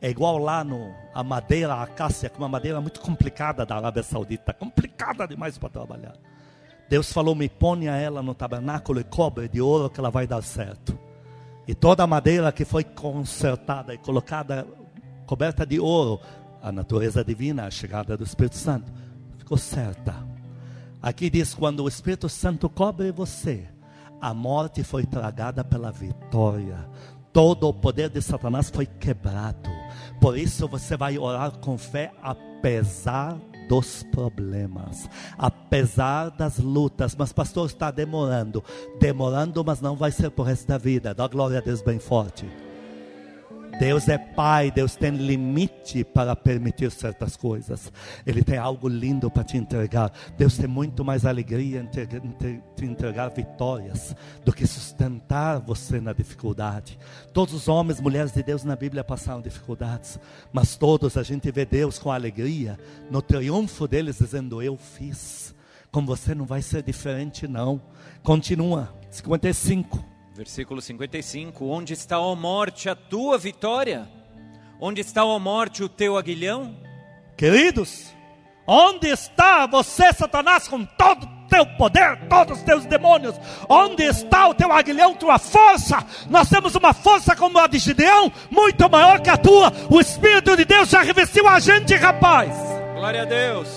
[0.00, 3.76] É igual lá no a madeira, a acácia, que é uma madeira muito complicada da
[3.76, 6.14] Arábia Saudita, complicada demais para trabalhar.
[6.88, 10.42] Deus falou: me ponha ela no tabernáculo e cobre de ouro que ela vai dar
[10.42, 10.98] certo.
[11.66, 14.66] E toda a madeira que foi consertada e colocada
[15.26, 16.20] coberta de ouro,
[16.62, 18.92] a natureza divina, a chegada do Espírito Santo,
[19.38, 20.14] ficou certa.
[21.02, 23.66] Aqui diz: quando o Espírito Santo cobre você,
[24.20, 26.88] a morte foi tragada pela vitória.
[27.32, 29.68] Todo o poder de Satanás foi quebrado.
[30.20, 37.14] Por isso você vai orar com fé, apesar dos problemas, apesar das lutas.
[37.16, 38.62] Mas, pastor, está demorando.
[39.00, 41.14] Demorando, mas não vai ser por resto da vida.
[41.14, 42.46] Dá glória a Deus bem forte.
[43.78, 47.92] Deus é Pai, Deus tem limite para permitir certas coisas.
[48.26, 50.10] Ele tem algo lindo para te entregar.
[50.38, 56.00] Deus tem muito mais alegria em te, em te entregar vitórias do que sustentar você
[56.00, 56.98] na dificuldade.
[57.34, 60.18] Todos os homens, mulheres de Deus na Bíblia passaram dificuldades,
[60.50, 62.78] mas todos a gente vê Deus com alegria
[63.10, 65.54] no triunfo deles, dizendo: Eu fiz.
[65.92, 67.80] Com você não vai ser diferente, não.
[68.22, 68.94] Continua.
[69.10, 70.15] 55.
[70.36, 74.06] Versículo 55: Onde está, ó morte, a tua vitória?
[74.78, 76.76] Onde está, ó morte, o teu aguilhão?
[77.38, 78.12] Queridos,
[78.66, 83.34] onde está você, Satanás, com todo o teu poder, todos os teus demônios?
[83.66, 86.04] Onde está o teu aguilhão, tua força?
[86.28, 89.72] Nós temos uma força como a de Gideão, muito maior que a tua.
[89.90, 92.54] O Espírito de Deus já revestiu a gente, rapaz.
[92.94, 93.68] Glória a Deus.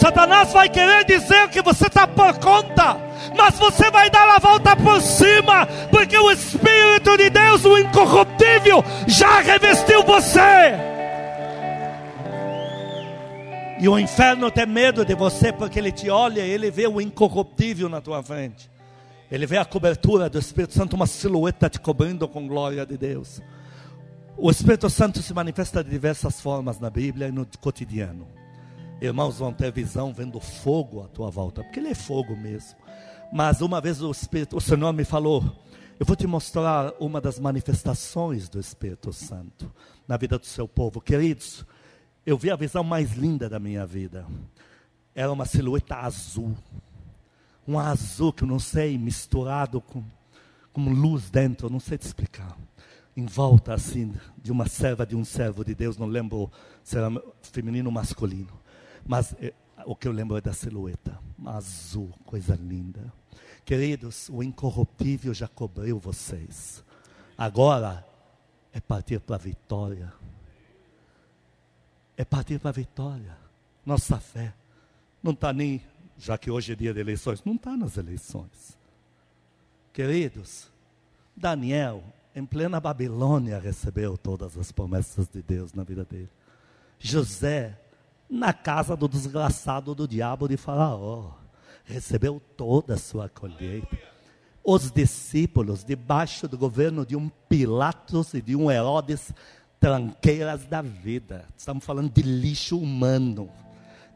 [0.00, 2.96] Satanás vai querer dizer que você está por conta,
[3.36, 8.82] mas você vai dar a volta por cima, porque o Espírito de Deus, o incorruptível,
[9.06, 10.72] já revestiu você.
[13.78, 16.98] E o inferno tem medo de você, porque ele te olha e ele vê o
[16.98, 18.70] incorruptível na tua frente.
[19.30, 23.42] Ele vê a cobertura do Espírito Santo, uma silhueta te cobrindo com glória de Deus.
[24.34, 28.39] O Espírito Santo se manifesta de diversas formas na Bíblia e no cotidiano.
[29.00, 32.78] Irmãos vão ter visão vendo fogo à tua volta, porque ele é fogo mesmo.
[33.32, 35.56] Mas uma vez o Espírito, o Senhor me falou,
[35.98, 39.72] eu vou te mostrar uma das manifestações do Espírito Santo
[40.06, 41.00] na vida do seu povo.
[41.00, 41.64] Queridos,
[42.26, 44.26] eu vi a visão mais linda da minha vida.
[45.14, 46.54] Era uma silhueta azul.
[47.66, 50.04] Um azul que eu não sei, misturado com,
[50.72, 52.54] com luz dentro, não sei te explicar.
[53.16, 56.50] Em volta, assim, de uma serva, de um servo de Deus, não lembro
[56.84, 57.10] se era
[57.40, 58.59] feminino ou masculino.
[59.04, 61.18] Mas eh, o que eu lembro é da silhueta.
[61.46, 63.12] Azul, coisa linda.
[63.64, 66.84] Queridos, o incorruptível já cobriu vocês.
[67.36, 68.06] Agora
[68.72, 70.12] é partir para a vitória.
[72.16, 73.36] É partir para a vitória.
[73.84, 74.54] Nossa fé
[75.22, 75.82] não está nem,
[76.18, 78.78] já que hoje é dia de eleições, não está nas eleições.
[79.92, 80.70] Queridos,
[81.36, 82.02] Daniel,
[82.34, 86.30] em plena Babilônia, recebeu todas as promessas de Deus na vida dele.
[86.98, 87.78] José,
[88.30, 91.32] na casa do desgraçado do diabo de Faraó.
[91.84, 93.98] Recebeu toda a sua colheita.
[94.62, 99.32] os discípulos, debaixo do governo de um Pilatos e de um Herodes,
[99.80, 101.46] tranqueiras da vida.
[101.56, 103.50] Estamos falando de lixo humano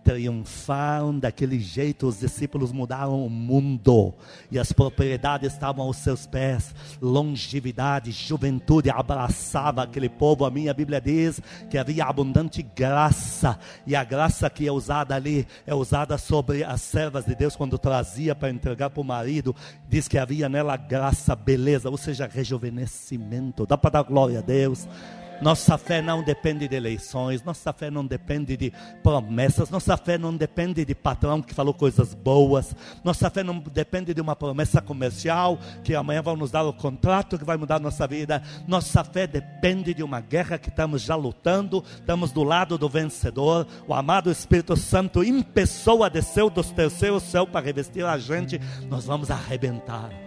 [0.04, 4.12] triunfaram daquele jeito, os discípulos mudaram o mundo,
[4.50, 10.44] e as propriedades estavam aos seus pés, longevidade, juventude, abraçava aquele povo.
[10.44, 11.40] A minha Bíblia diz
[11.70, 16.82] que havia abundante graça, e a graça que é usada ali é usada sobre as
[16.82, 19.56] servas de Deus quando trazia para entregar para o marido,
[19.88, 23.64] diz que havia nela graça, beleza, ou seja, rejuvenescimento.
[23.64, 24.86] Dá para dar glória a Deus.
[25.40, 30.34] Nossa fé não depende de eleições, nossa fé não depende de promessas, nossa fé não
[30.34, 35.58] depende de patrão que falou coisas boas, nossa fé não depende de uma promessa comercial
[35.82, 38.42] que amanhã vai nos dar o contrato que vai mudar a nossa vida.
[38.66, 43.66] Nossa fé depende de uma guerra que estamos já lutando, estamos do lado do vencedor.
[43.86, 48.60] O amado Espírito Santo em pessoa desceu do terceiro céu para revestir a gente.
[48.88, 50.23] Nós vamos arrebentar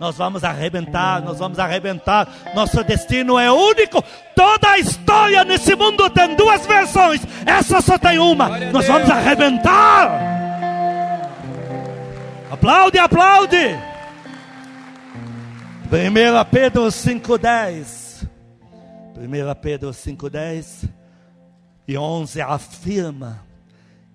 [0.00, 2.26] nós vamos arrebentar, nós vamos arrebentar.
[2.54, 4.02] Nosso destino é único.
[4.34, 7.20] Toda a história nesse mundo tem duas versões.
[7.44, 8.48] Essa só tem uma.
[8.70, 10.18] Nós vamos arrebentar.
[12.50, 13.78] Aplaude, aplaude.
[15.92, 18.26] 1 Pedro 5,10.
[19.18, 20.88] 1 Pedro 5,10
[21.86, 23.44] e 11 afirma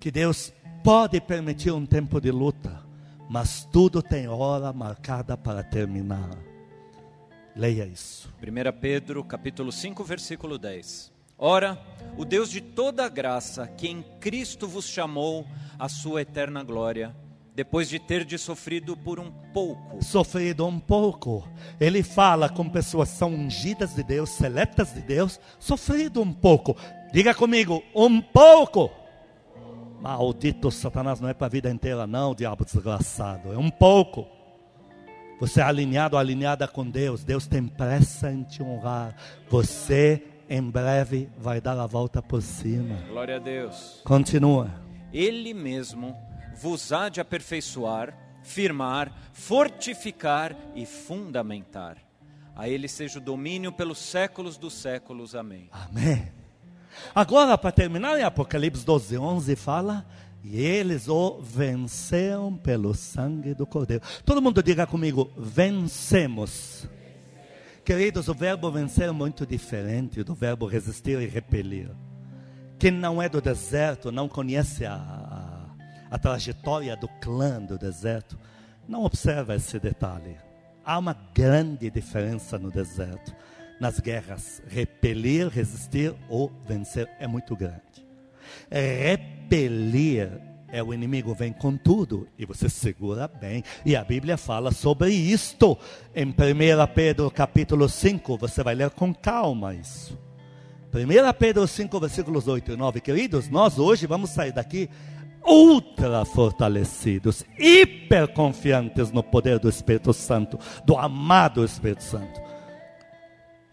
[0.00, 2.85] que Deus pode permitir um tempo de luta
[3.28, 6.30] mas tudo tem hora marcada para terminar.
[7.54, 8.32] Leia isso.
[8.42, 11.12] 1 Pedro, capítulo 5, versículo 10.
[11.38, 11.78] Ora,
[12.16, 15.46] o Deus de toda graça, que em Cristo vos chamou
[15.78, 17.14] à sua eterna glória,
[17.54, 20.04] depois de ter de sofrido por um pouco.
[20.04, 21.48] Sofrido um pouco.
[21.80, 26.76] Ele fala com pessoas são ungidas de Deus, seletas de Deus, sofrido um pouco.
[27.12, 28.90] Diga comigo, um pouco.
[30.00, 33.52] Maldito Satanás não é para a vida inteira, não, diabo desgraçado.
[33.52, 34.26] É um pouco.
[35.40, 37.22] Você é alinhado, alinhada com Deus.
[37.22, 39.14] Deus tem pressa em te honrar.
[39.48, 42.96] Você em breve vai dar a volta por cima.
[43.08, 44.00] Glória a Deus.
[44.04, 44.70] Continua.
[45.12, 46.16] Ele mesmo
[46.54, 51.98] vos há de aperfeiçoar, firmar, fortificar e fundamentar.
[52.54, 55.34] A Ele seja o domínio pelos séculos dos séculos.
[55.34, 55.68] Amém.
[55.70, 56.32] Amém.
[57.14, 60.06] Agora, para terminar, em Apocalipse 12, 11 fala:
[60.42, 64.02] E eles o venceram pelo sangue do Cordeiro.
[64.24, 66.88] Todo mundo diga comigo: vencemos.
[67.84, 71.90] Queridos, o verbo vencer é muito diferente do verbo resistir e repelir.
[72.78, 78.36] Quem não é do deserto, não conhece a, a, a trajetória do clã do deserto,
[78.88, 80.36] não observa esse detalhe.
[80.84, 83.34] Há uma grande diferença no deserto
[83.80, 84.62] nas guerras.
[84.68, 88.06] Repelir, resistir ou vencer é muito grande.
[88.70, 90.30] Repelir
[90.68, 93.62] é o inimigo vem com tudo e você segura bem.
[93.84, 95.78] E a Bíblia fala sobre isto.
[96.14, 96.34] Em 1
[96.94, 100.18] Pedro capítulo 5, você vai ler com calma isso.
[100.92, 103.00] 1 Pedro 5, versículos 8 e 9.
[103.00, 104.88] Queridos, nós hoje vamos sair daqui
[105.46, 112.45] ultra fortalecidos, hiper confiantes no poder do Espírito Santo, do amado Espírito Santo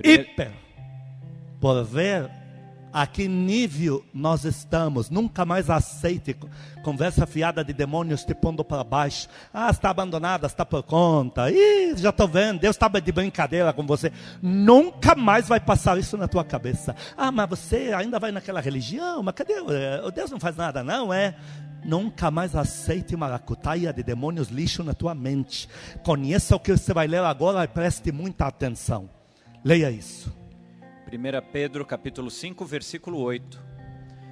[0.04, 0.52] hiper,
[1.60, 2.30] por ver
[2.94, 5.10] a que nível nós estamos.
[5.10, 6.38] Nunca mais aceite
[6.84, 9.28] conversa fiada de demônios te pondo para baixo.
[9.52, 11.50] Ah, está abandonada, está por conta.
[11.50, 14.12] Ih, já estou vendo, Deus está de brincadeira com você.
[14.42, 16.96] Nunca mais vai passar isso na tua cabeça.
[17.18, 19.24] Ah, mas você ainda vai naquela religião?
[19.24, 19.60] Mas cadê?
[19.60, 21.36] O Deus não faz nada, não, é?
[21.84, 25.68] Nunca mais aceite maracutaia de demônios lixo na tua mente.
[26.06, 29.10] Conheça o que você vai ler agora e preste muita atenção.
[29.66, 30.30] Leia isso.
[31.08, 33.64] 1 Pedro capítulo 5, versículo 8.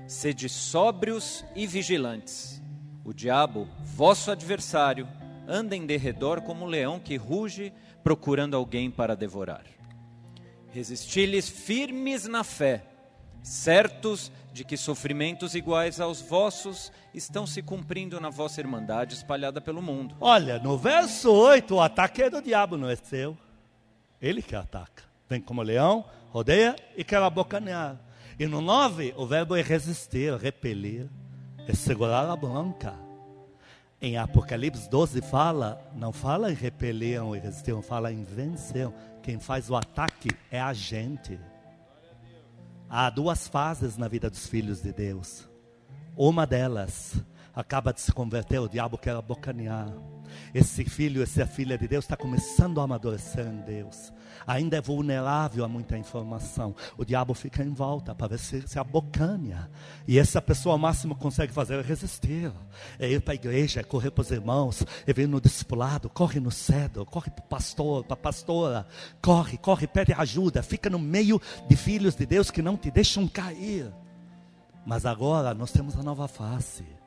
[0.06, 2.62] Sede sóbrios e vigilantes.
[3.06, 5.08] O diabo, vosso adversário,
[5.48, 7.72] anda em derredor como um leão que ruge,
[8.04, 9.64] procurando alguém para devorar.
[10.70, 12.84] Resisti-lhes firmes na fé,
[13.42, 19.82] certos de que sofrimentos iguais aos vossos estão se cumprindo na vossa irmandade espalhada pelo
[19.82, 20.14] mundo.
[20.20, 23.38] Olha, no verso 8, o ataque é do diabo, não é seu.
[24.22, 25.11] Ele que ataca.
[25.32, 27.98] Vem como leão, rodeia e quer abocanear.
[28.38, 31.08] E no 9, o verbo é resistir, repelir,
[31.66, 32.94] é segurar a bronca.
[34.02, 38.92] Em Apocalipse 12 fala, não fala em repelir ou resistir, fala em vencer.
[39.24, 41.40] Quem faz o ataque é a gente.
[42.90, 45.48] Há duas fases na vida dos filhos de Deus.
[46.14, 47.16] Uma delas
[47.56, 49.88] acaba de se converter, o diabo quer abocanear.
[50.54, 54.12] Esse filho, essa filha de Deus está começando a amadurecer em Deus.
[54.46, 56.76] Ainda é vulnerável a muita informação.
[56.98, 59.70] O diabo fica em volta para ver se, se abocanha.
[60.08, 62.52] E essa pessoa, o máximo consegue fazer é resistir.
[62.98, 66.40] É ir para a igreja, é correr para os irmãos, é vir no discipulado, corre
[66.40, 68.88] no cedo, corre para o pastor, para a pastora.
[69.22, 70.64] Corre, corre, pede ajuda.
[70.64, 73.92] Fica no meio de filhos de Deus que não te deixam cair.
[74.86, 77.01] Mas agora nós temos a nova face.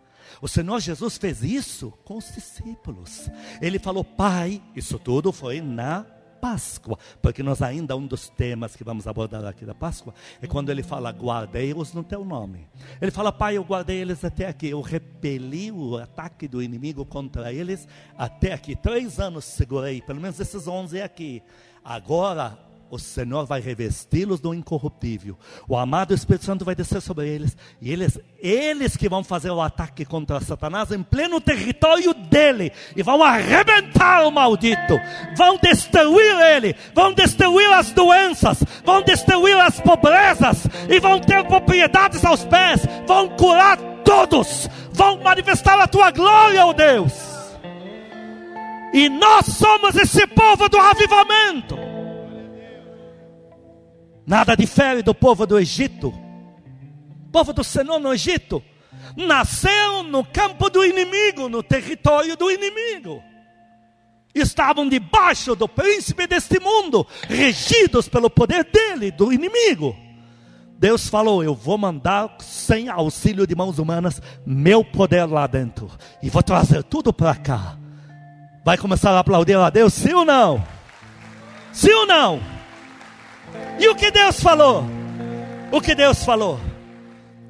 [0.45, 3.31] O Senhor Jesus fez isso com os discípulos.
[3.63, 6.05] Ele falou, Pai, isso tudo foi na
[6.39, 10.69] Páscoa, porque nós ainda, um dos temas que vamos abordar aqui da Páscoa, é quando
[10.69, 12.69] ele fala, guardei-os no teu nome.
[13.01, 17.51] Ele fala, Pai, eu guardei eles até aqui, eu repeli o ataque do inimigo contra
[17.51, 18.77] eles até aqui.
[18.77, 21.43] Três anos segurei, pelo menos esses onze aqui.
[21.83, 22.59] Agora
[22.95, 25.37] o Senhor vai revesti-los do incorruptível.
[25.69, 27.57] O amado Espírito Santo vai descer sobre eles.
[27.81, 32.71] E eles, eles que vão fazer o ataque contra Satanás em pleno território dele.
[32.95, 34.97] E vão arrebentar o maldito.
[35.37, 36.77] Vão destruir ele.
[36.95, 38.63] Vão destruir as doenças.
[38.85, 40.65] Vão destruir as pobrezas.
[40.89, 42.87] E vão ter propriedades aos pés.
[43.09, 44.71] Vão curar todos.
[44.93, 47.13] Vão manifestar a tua glória, ó oh Deus.
[48.93, 51.94] E nós somos esse povo do avivamento.
[54.27, 56.09] Nada difere do povo do Egito.
[56.09, 58.63] O povo do Senhor no Egito
[59.17, 63.23] nasceu no campo do inimigo, no território do inimigo.
[64.35, 69.95] Estavam debaixo do príncipe deste mundo, regidos pelo poder dele, do inimigo.
[70.77, 75.89] Deus falou: Eu vou mandar, sem auxílio de mãos humanas, meu poder lá dentro,
[76.23, 77.79] e vou trazer tudo para cá.
[78.65, 80.67] Vai começar a aplaudir a Deus, sim ou não?
[81.73, 82.54] Sim ou não?
[83.79, 84.85] E o que Deus falou?
[85.73, 86.61] O que Deus falou?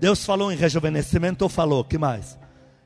[0.01, 1.85] Deus falou em rejuvenescimento ou falou?
[1.85, 2.39] que mais?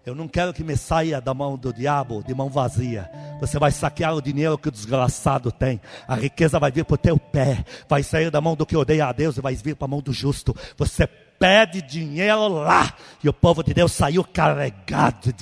[0.04, 3.10] Eu não quero que me saia da mão do diabo de mão vazia.
[3.40, 5.80] Você vai saquear o dinheiro que o desgraçado tem.
[6.06, 7.62] A riqueza vai vir para o teu pé.
[7.86, 10.00] Vai sair da mão do que odeia a Deus e vai vir para a mão
[10.00, 10.56] do justo.
[10.78, 12.94] Você pede dinheiro lá.
[13.22, 15.34] E o povo de Deus saiu carregado.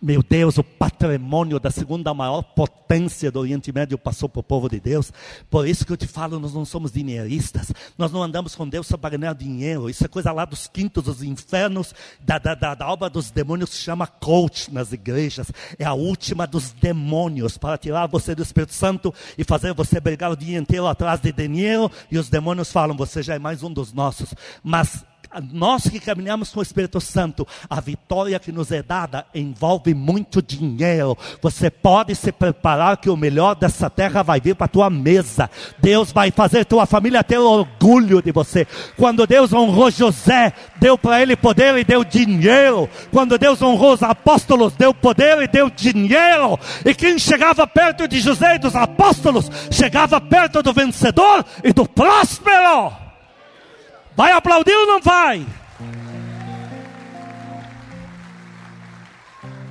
[0.00, 4.68] Meu Deus, o patrimônio da segunda maior potência do Oriente Médio passou para o povo
[4.68, 5.12] de Deus.
[5.48, 7.72] Por isso que eu te falo, nós não somos dinheiristas.
[7.96, 9.88] Nós não andamos com Deus só para ganhar dinheiro.
[9.88, 13.70] Isso é coisa lá dos quintos, dos infernos, da, da, da, da obra dos demônios
[13.70, 15.50] se chama coach nas igrejas.
[15.78, 20.30] É a última dos demônios para tirar você do Espírito Santo e fazer você brigar
[20.30, 21.90] o dia inteiro atrás de dinheiro.
[22.10, 24.34] E os demônios falam: você já é mais um dos nossos.
[24.62, 25.04] Mas
[25.40, 30.42] nós que caminhamos com o Espírito Santo, a vitória que nos é dada envolve muito
[30.42, 31.16] dinheiro.
[31.40, 35.50] Você pode se preparar que o melhor dessa terra vai vir para a tua mesa.
[35.78, 38.66] Deus vai fazer tua família ter orgulho de você.
[38.96, 42.88] Quando Deus honrou José, deu para ele poder e deu dinheiro.
[43.10, 46.58] Quando Deus honrou os apóstolos, deu poder e deu dinheiro.
[46.84, 51.88] E quem chegava perto de José e dos apóstolos, chegava perto do vencedor e do
[51.88, 53.11] próspero.
[54.16, 55.46] Vai aplaudir ou não vai?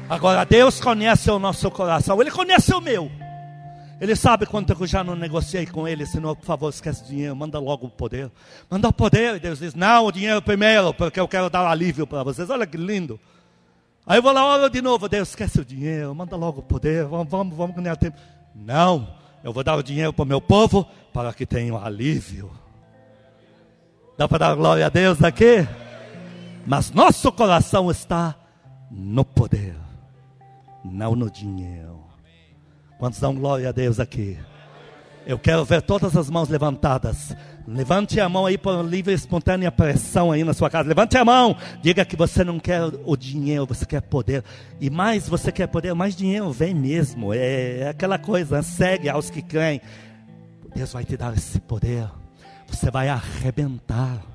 [0.09, 3.11] Agora Deus conhece o nosso coração, Ele conhece o meu.
[4.01, 7.35] Ele sabe quanto eu já não negociei com ele, Senhor, por favor, esquece o dinheiro,
[7.35, 8.31] manda logo o poder.
[8.67, 12.07] Manda o poder, e Deus diz, não, o dinheiro primeiro, porque eu quero dar alívio
[12.07, 12.49] para vocês.
[12.49, 13.19] Olha que lindo.
[14.03, 17.05] Aí eu vou lá, olha de novo, Deus, esquece o dinheiro, manda logo o poder,
[17.05, 18.17] vamos, vamos, vamos ganhar tempo.
[18.55, 19.07] Não,
[19.43, 20.83] eu vou dar o dinheiro para o meu povo,
[21.13, 22.51] para que tenham alívio.
[24.17, 25.67] Dá para dar glória a Deus aqui?
[26.65, 28.35] Mas nosso coração está
[28.91, 29.75] no poder,
[30.83, 32.03] não no dinheiro.
[32.99, 34.37] Quantos dão glória a Deus aqui?
[35.25, 37.35] Eu quero ver todas as mãos levantadas.
[37.67, 40.89] Levante a mão aí por livre e espontânea pressão aí na sua casa.
[40.89, 41.55] Levante a mão.
[41.81, 44.43] Diga que você não quer o dinheiro, você quer poder.
[44.79, 47.33] E mais você quer poder, mais dinheiro vem mesmo.
[47.33, 49.79] É, é aquela coisa, segue aos que creem.
[50.75, 52.20] Deus vai te dar esse poder
[52.71, 54.30] você vai arrebentar.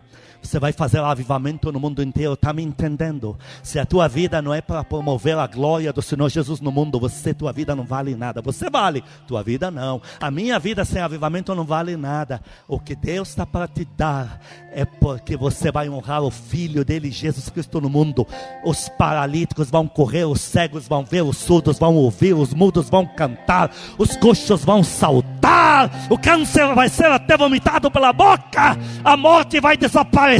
[0.46, 3.36] Você vai fazer avivamento no mundo inteiro, está me entendendo?
[3.64, 7.00] Se a tua vida não é para promover a glória do Senhor Jesus no mundo,
[7.00, 8.40] você, tua vida não vale nada.
[8.42, 10.00] Você vale, tua vida não.
[10.20, 12.40] A minha vida sem avivamento não vale nada.
[12.68, 14.40] O que Deus está para te dar
[14.72, 18.24] é porque você vai honrar o Filho dele, Jesus Cristo, no mundo.
[18.64, 23.04] Os paralíticos vão correr, os cegos vão ver, os surdos vão ouvir, os mudos vão
[23.04, 29.60] cantar, os coxos vão saltar, o câncer vai ser até vomitado pela boca, a morte
[29.60, 30.35] vai desaparecer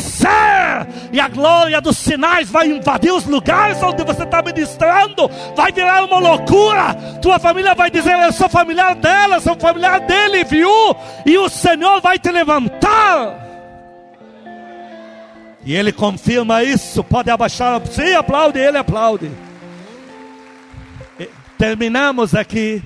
[1.13, 6.05] e a glória dos sinais vai invadir os lugares onde você está ministrando, vai virar
[6.05, 6.95] uma loucura.
[7.23, 10.71] Tua família vai dizer: Eu sou familiar dela, sou familiar dele, viu?
[11.25, 13.47] E o Senhor vai te levantar.
[15.65, 17.03] E ele confirma isso.
[17.03, 17.85] Pode abaixar.
[17.87, 19.31] Sim, aplaude, ele aplaude.
[21.59, 22.83] terminamos aqui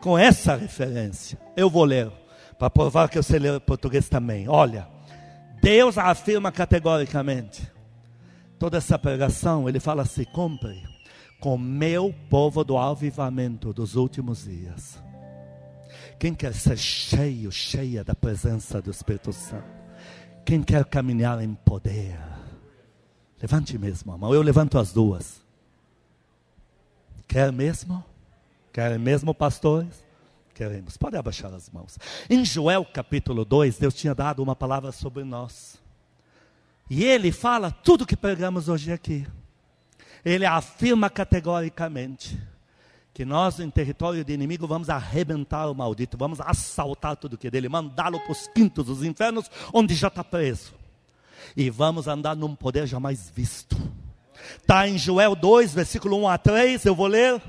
[0.00, 1.38] com essa referência.
[1.56, 2.10] Eu vou ler,
[2.58, 4.48] para provar que eu sei ler português também.
[4.48, 4.86] Olha,
[5.60, 7.70] Deus afirma categoricamente.
[8.58, 10.82] Toda essa pregação, ele fala assim: cumpre
[11.40, 15.02] com meu povo do avivamento dos últimos dias.
[16.18, 19.64] Quem quer ser cheio, cheia da presença do Espírito Santo?
[20.44, 22.18] Quem quer caminhar em poder?
[23.40, 25.40] Levante mesmo a mão, eu levanto as duas.
[27.26, 28.04] Quer mesmo?
[28.72, 30.04] Quer mesmo, pastores?
[30.60, 30.94] Queremos.
[30.98, 31.98] Pode abaixar as mãos.
[32.28, 35.80] Em Joel capítulo 2, Deus tinha dado uma palavra sobre nós.
[36.90, 39.26] E ele fala tudo que pregamos hoje aqui.
[40.22, 42.38] Ele afirma categoricamente
[43.14, 47.50] que nós, em território de inimigo, vamos arrebentar o maldito, vamos assaltar tudo que é
[47.50, 50.74] dele, mandá-lo para os quintos dos infernos, onde já está preso.
[51.56, 53.78] E vamos andar num poder jamais visto.
[54.58, 57.40] Está em Joel 2, versículo 1 a 3, eu vou ler.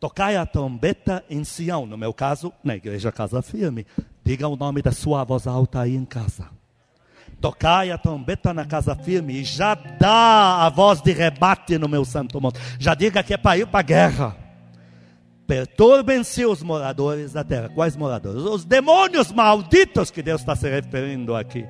[0.00, 3.86] Tocai a trombeta em Sião, no meu caso, na igreja Casa Firme.
[4.24, 6.48] Diga o nome da sua voz alta aí em casa.
[7.40, 12.04] Tocai a trombeta na casa firme e já dá a voz de rebate no meu
[12.04, 12.58] santo monte.
[12.80, 14.36] Já diga que é para ir para a guerra.
[15.46, 17.68] Perturbem-se os moradores da terra.
[17.68, 18.42] Quais moradores?
[18.42, 21.64] Os demônios malditos que Deus está se referindo aqui.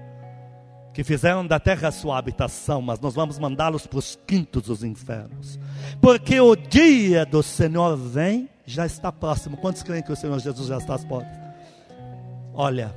[0.99, 5.57] Que fizeram da terra sua habitação, mas nós vamos mandá-los para os quintos dos infernos.
[6.01, 9.57] Porque o dia do Senhor vem, já está próximo.
[9.59, 11.38] Quantos creem que o Senhor Jesus já está às portas?
[12.53, 12.92] Olha,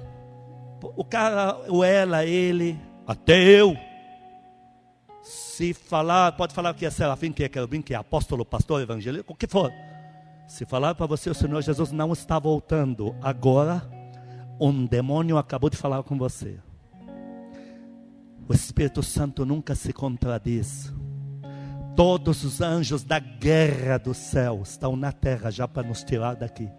[0.81, 2.75] o cara, o ela, ele,
[3.05, 3.77] até eu.
[5.21, 9.31] Se falar, pode falar que é serafim, que é querubim, que é apóstolo, pastor, evangelista,
[9.31, 9.71] o que for.
[10.47, 13.87] Se falar para você, o Senhor Jesus não está voltando agora,
[14.59, 16.57] um demônio acabou de falar com você.
[18.51, 20.93] O Espírito Santo nunca se contradiz.
[21.95, 26.69] Todos os anjos da guerra do céu estão na terra já para nos tirar daqui.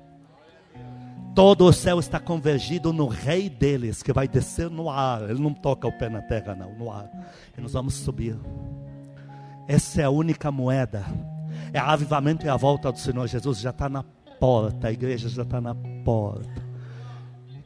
[1.34, 5.22] Todo o céu está convergido no rei deles, que vai descer no ar.
[5.30, 7.10] Ele não toca o pé na terra, não, no ar.
[7.56, 8.38] E nós vamos subir.
[9.66, 11.06] Essa é a única moeda
[11.72, 14.02] é avivamento e a volta do Senhor Jesus já está na
[14.38, 16.62] porta, a igreja já está na porta.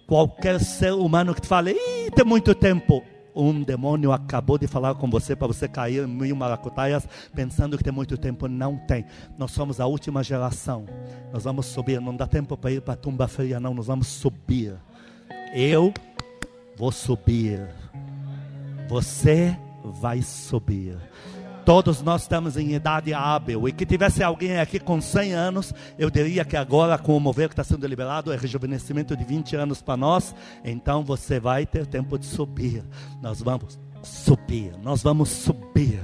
[0.07, 3.03] Qualquer ser humano que te fale, Ih, tem muito tempo.
[3.37, 7.85] Um demônio acabou de falar com você para você cair em mil maracutaias pensando que
[7.85, 8.49] tem muito tempo.
[8.49, 9.05] Não tem.
[9.37, 10.87] Nós somos a última geração.
[11.31, 12.01] Nós vamos subir.
[12.01, 13.75] Não dá tempo para ir para a tumba fria, não.
[13.75, 14.75] Nós vamos subir.
[15.55, 15.93] Eu
[16.79, 17.61] vou subir.
[18.89, 20.97] Você vai subir.
[21.67, 23.69] Todos nós estamos em idade hábil.
[23.69, 27.49] E que tivesse alguém aqui com 100 anos, eu diria que agora, com o mover
[27.49, 30.33] que está sendo liberado, é rejuvenescimento de 20 anos para nós.
[30.65, 32.85] Então você vai ter tempo de subir.
[33.21, 34.75] Nós vamos subir.
[34.81, 36.01] Nós vamos subir.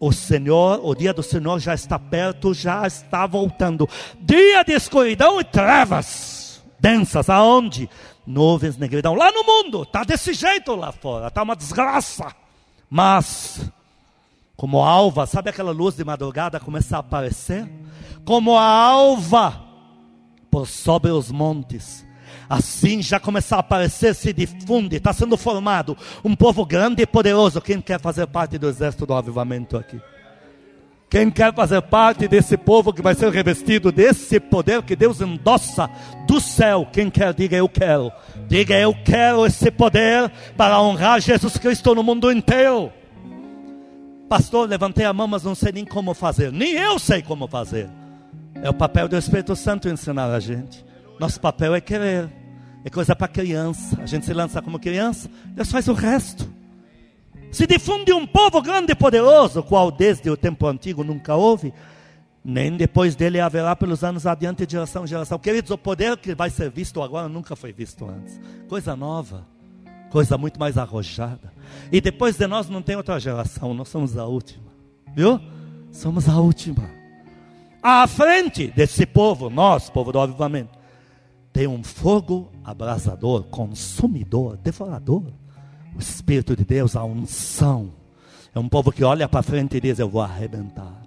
[0.00, 3.88] O Senhor, o dia do Senhor já está perto, já está voltando.
[4.20, 7.30] Dia de escuridão e trevas densas.
[7.30, 7.88] Aonde?
[8.26, 9.14] Nuvens, negridão.
[9.14, 11.28] Lá no mundo, está desse jeito lá fora.
[11.28, 12.34] Está uma desgraça.
[12.90, 13.70] Mas
[14.62, 17.68] como alva, sabe aquela luz de madrugada começa a aparecer?
[18.24, 19.60] Como a alva
[20.48, 22.06] por sobre os montes.
[22.48, 27.60] Assim já começa a aparecer, se difunde, está sendo formado um povo grande e poderoso.
[27.60, 30.00] Quem quer fazer parte do exército do avivamento aqui?
[31.10, 35.90] Quem quer fazer parte desse povo que vai ser revestido desse poder que Deus endossa
[36.28, 36.86] do céu?
[36.92, 38.12] Quem quer, diga eu quero.
[38.46, 42.92] Diga eu quero esse poder para honrar Jesus Cristo no mundo inteiro.
[44.32, 46.50] Pastor, levantei a mão, mas não sei nem como fazer.
[46.50, 47.90] Nem eu sei como fazer.
[48.62, 50.82] É o papel do Espírito Santo ensinar a gente.
[51.20, 52.30] Nosso papel é querer.
[52.82, 54.00] É coisa para criança.
[54.00, 56.50] A gente se lança como criança, Deus faz o resto.
[57.50, 61.70] Se difunde um povo grande e poderoso, qual desde o tempo antigo nunca houve,
[62.42, 65.38] nem depois dele haverá pelos anos adiante geração em geração.
[65.38, 68.40] Queridos, o poder que vai ser visto agora nunca foi visto antes.
[68.66, 69.46] Coisa nova,
[70.08, 71.52] coisa muito mais arrojada.
[71.90, 74.64] E depois de nós não tem outra geração, nós somos a última.
[75.14, 75.40] Viu?
[75.90, 76.88] Somos a última.
[77.82, 80.78] À frente desse povo, nós, povo do avivamento,
[81.52, 85.24] tem um fogo abrasador, consumidor, devorador.
[85.94, 87.92] O Espírito de Deus, a unção.
[88.54, 91.02] É um povo que olha para frente e diz: Eu vou arrebentar.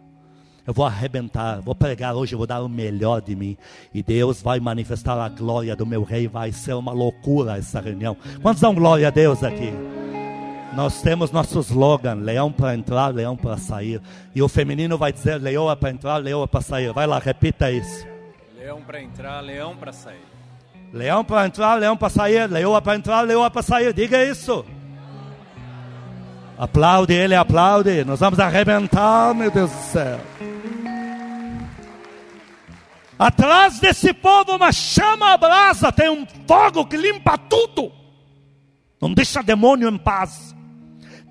[0.68, 3.56] Eu vou arrebentar, vou pregar hoje, eu vou dar o melhor de mim.
[3.94, 6.28] E Deus vai manifestar a glória do meu rei.
[6.28, 8.18] Vai ser uma loucura essa reunião.
[8.42, 9.72] Quantos dão glória a Deus aqui?
[10.76, 14.02] Nós temos nosso slogan: leão para entrar, leão para sair.
[14.36, 16.92] E o feminino vai dizer: leoa para entrar, leoa para sair.
[16.92, 18.06] Vai lá, repita isso.
[18.58, 20.26] Leão para entrar, leão para sair.
[20.92, 22.50] Leão para entrar, leão para sair.
[22.50, 23.94] Leoa para entrar, leoa para sair.
[23.94, 24.66] Diga isso.
[26.58, 28.04] Aplaude ele, aplaude.
[28.04, 30.20] Nós vamos arrebentar, meu Deus do céu.
[33.18, 37.92] Atrás desse povo, uma chama a brasa, tem um fogo que limpa tudo.
[39.02, 40.55] Não deixa demônio em paz.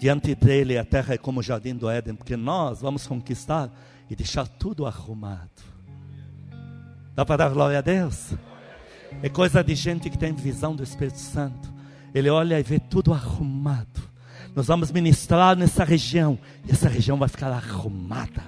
[0.05, 3.71] Diante dele a terra é como o jardim do Éden, porque nós vamos conquistar
[4.11, 5.63] e deixar tudo arrumado.
[7.15, 8.35] Dá para dar glória a Deus?
[9.23, 11.73] É coisa de gente que tem visão do Espírito Santo.
[12.15, 14.03] Ele olha e vê tudo arrumado.
[14.55, 16.39] Nós vamos ministrar nessa região
[16.69, 18.45] e essa região vai ficar arrumada.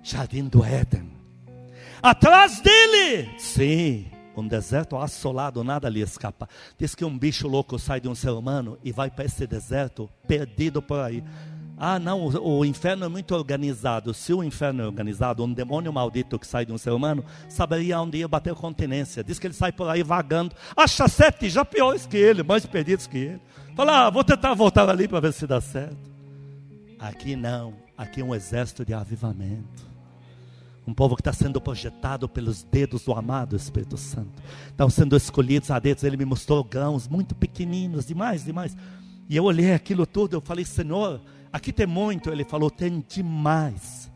[0.00, 1.10] Jardim do Éden.
[2.00, 4.06] Atrás dele, sim,
[4.40, 6.48] um deserto assolado, nada lhe escapa.
[6.78, 10.08] Diz que um bicho louco sai de um ser humano e vai para esse deserto
[10.26, 11.22] perdido por aí.
[11.76, 14.14] Ah, não, o, o, inferno é muito organizado.
[14.14, 18.00] Se o inferno é organizado, um demônio maldito que sai de um ser humano saberia
[18.00, 19.24] onde ia bater continência.
[19.24, 20.54] Diz que ele sai por aí vagando.
[20.76, 23.40] Acha sete já piores que ele, mais perdidos que ele.
[23.74, 25.96] Fala, ah, vou tentar voltar ali para ver se dá certo.
[26.98, 29.93] Aqui não, aqui é um exército de avivamento.
[30.86, 34.42] Um povo que está sendo projetado pelos dedos do amado Espírito Santo.
[34.68, 36.04] Estão sendo escolhidos a dedos.
[36.04, 38.76] Ele me mostrou grãos muito pequeninos, demais, demais.
[39.28, 41.20] E eu olhei aquilo tudo, eu falei, Senhor,
[41.54, 44.10] Aqui tem muito, ele falou, tem demais.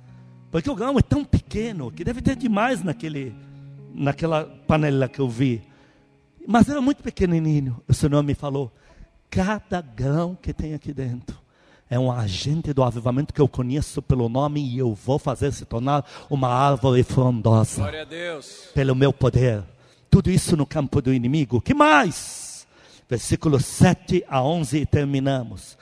[0.50, 3.32] Porque o grão é tão pequeno que deve ter demais naquele,
[3.94, 5.62] naquela panela que eu vi.
[6.48, 7.80] Mas era muito pequenininho.
[7.86, 8.72] O Senhor me falou:
[9.30, 11.37] cada grão que tem aqui dentro
[11.90, 15.64] é um agente do avivamento que eu conheço pelo nome e eu vou fazer se
[15.64, 17.80] tornar uma árvore frondosa.
[17.82, 18.68] Glória a Deus.
[18.74, 19.62] Pelo meu poder.
[20.10, 21.60] Tudo isso no campo do inimigo.
[21.60, 22.66] Que mais?
[23.08, 25.78] Versículos 7 a 11 e terminamos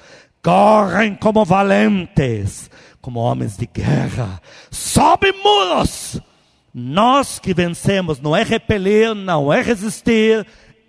[0.46, 4.40] correm como valentes, como homens de guerra,
[4.70, 6.20] sobem muros.
[6.72, 10.46] Nós que vencemos não é repelir, não é resistir,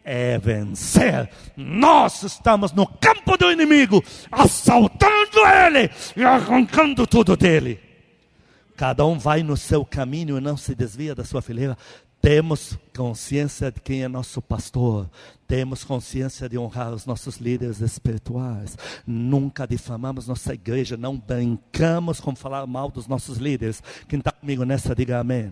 [0.08, 1.30] é vencer.
[1.58, 4.02] Nós estamos no campo do inimigo,
[4.32, 7.78] assaltando ele e arrancando tudo dele.
[8.78, 11.78] Cada um vai no seu caminho e não se desvia da sua fileira.
[12.22, 15.10] Temos consciência de quem é nosso pastor.
[15.46, 18.78] Temos consciência de honrar os nossos líderes espirituais.
[19.06, 20.96] Nunca difamamos nossa igreja.
[20.96, 23.84] Não brincamos com falar mal dos nossos líderes.
[24.08, 25.52] Quem está comigo nessa, diga amém.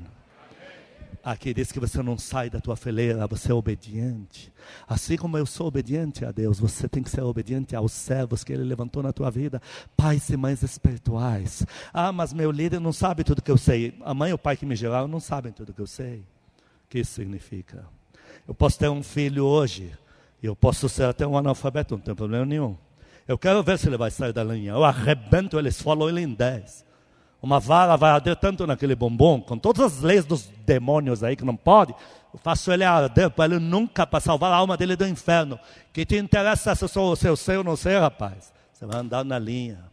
[1.25, 4.53] Aqui diz que você não sai da tua fileira, você é obediente.
[4.87, 8.53] Assim como eu sou obediente a Deus, você tem que ser obediente aos servos que
[8.53, 9.59] Ele levantou na tua vida,
[9.97, 11.65] pais e mães espirituais.
[11.91, 13.97] Ah, mas meu líder não sabe tudo que eu sei.
[14.05, 16.23] A mãe e o pai que me geraram não sabem tudo que eu sei
[16.89, 17.85] que isso significa.
[18.47, 19.91] Eu posso ter um filho hoje,
[20.41, 22.77] eu posso ser até um analfabeto, não tem problema nenhum.
[23.27, 24.71] Eu quero ver se ele vai sair da linha.
[24.71, 26.84] Eu arrebento ele, esfolo ele em dez.
[27.45, 31.45] Uma vara vai arder tanto naquele bombom, com todas as leis dos demônios aí que
[31.45, 31.93] não pode.
[32.33, 35.59] Eu faço ele arder para ele nunca, para salvar a alma dele do inferno.
[35.93, 38.51] Que te interessa se eu sou seu ser ou não sei, rapaz?
[38.73, 39.83] Você vai andar na linha.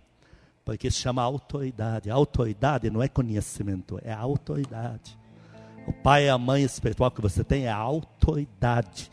[0.64, 2.10] Porque isso chama autoridade.
[2.10, 5.18] Autoridade não é conhecimento, é autoridade.
[5.86, 9.10] O pai e a mãe espiritual que você tem é autoridade.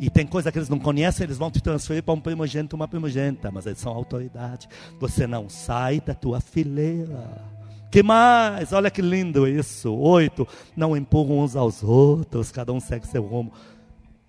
[0.00, 2.88] E tem coisa que eles não conhecem, eles vão te transferir para um primogênito, uma
[2.88, 4.70] primogênita, mas eles são autoridade.
[4.98, 7.52] Você não sai da tua fileira.
[7.94, 8.72] Que mais?
[8.72, 9.94] Olha que lindo isso.
[9.94, 10.48] Oito.
[10.76, 13.52] Não empurram uns aos outros, cada um segue seu rumo.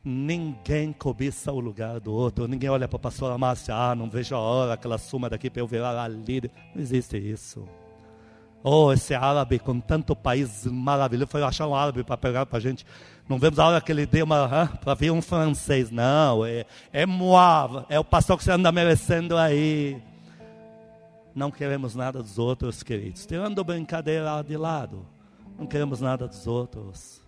[0.04, 2.48] Ninguém cobiça o lugar do outro.
[2.48, 5.50] Ninguém olha para a pastora Márcia, ah, não vejo a hora que ela suma daqui
[5.50, 6.52] para eu virar a líder.
[6.76, 7.68] Não existe isso.
[8.64, 12.62] Oh, esse árabe com tanto país maravilhoso, foi achar um árabe para pegar para a
[12.62, 12.86] gente.
[13.28, 15.90] Não vemos a hora que ele deu uma para vir um francês.
[15.90, 20.00] Não, é, é Moab, é o pastor que você anda merecendo aí.
[21.36, 23.26] Não queremos nada dos outros, queridos.
[23.26, 25.06] Tirando brincadeira de lado,
[25.60, 27.22] não queremos nada dos outros.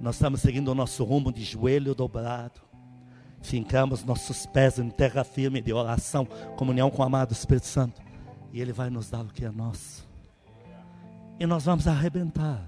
[0.00, 2.60] Nós estamos seguindo o nosso rumo de joelho dobrado.
[3.42, 6.24] Fincamos nossos pés em terra firme de oração,
[6.56, 8.00] comunhão com o amado Espírito Santo.
[8.52, 10.12] E Ele vai nos dar o que é nosso
[11.42, 12.62] e nós vamos arrebentar.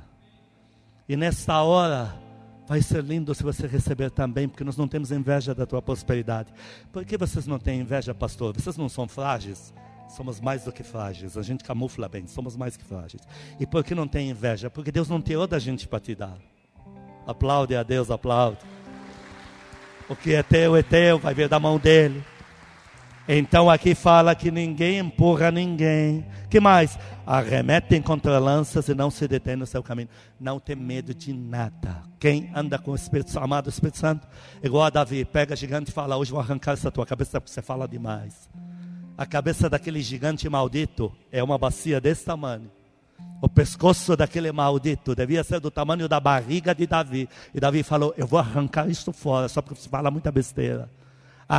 [1.09, 2.13] E nesta hora,
[2.67, 6.53] vai ser lindo se você receber também, porque nós não temos inveja da tua prosperidade.
[6.93, 8.53] Por que vocês não têm inveja, pastor?
[8.53, 9.73] Vocês não são frágeis?
[10.09, 11.37] Somos mais do que frágeis.
[11.37, 13.23] A gente camufla bem, somos mais que frágeis.
[13.59, 14.71] E por que não tem inveja?
[14.71, 16.39] Porque Deus não tirou da gente para te dar.
[17.27, 18.59] Aplaude a Deus, aplaude.
[20.09, 22.23] O que é teu é teu, vai vir da mão dele.
[23.27, 26.27] Então aqui fala que ninguém empurra ninguém.
[26.51, 26.99] Que mais?
[27.27, 30.11] Arremetem contra lanças e não se detém no seu caminho.
[30.39, 32.03] Não tem medo de nada.
[32.21, 34.29] Quem anda com o Espírito amado Espírito Santo,
[34.63, 37.63] igual a Davi, pega gigante e fala: Hoje vou arrancar essa tua cabeça porque você
[37.63, 38.51] fala demais.
[39.17, 42.71] A cabeça daquele gigante maldito é uma bacia desse tamanho.
[43.41, 47.29] O pescoço daquele maldito devia ser do tamanho da barriga de Davi.
[47.55, 50.89] E Davi falou: Eu vou arrancar isso fora, só porque você fala muita besteira.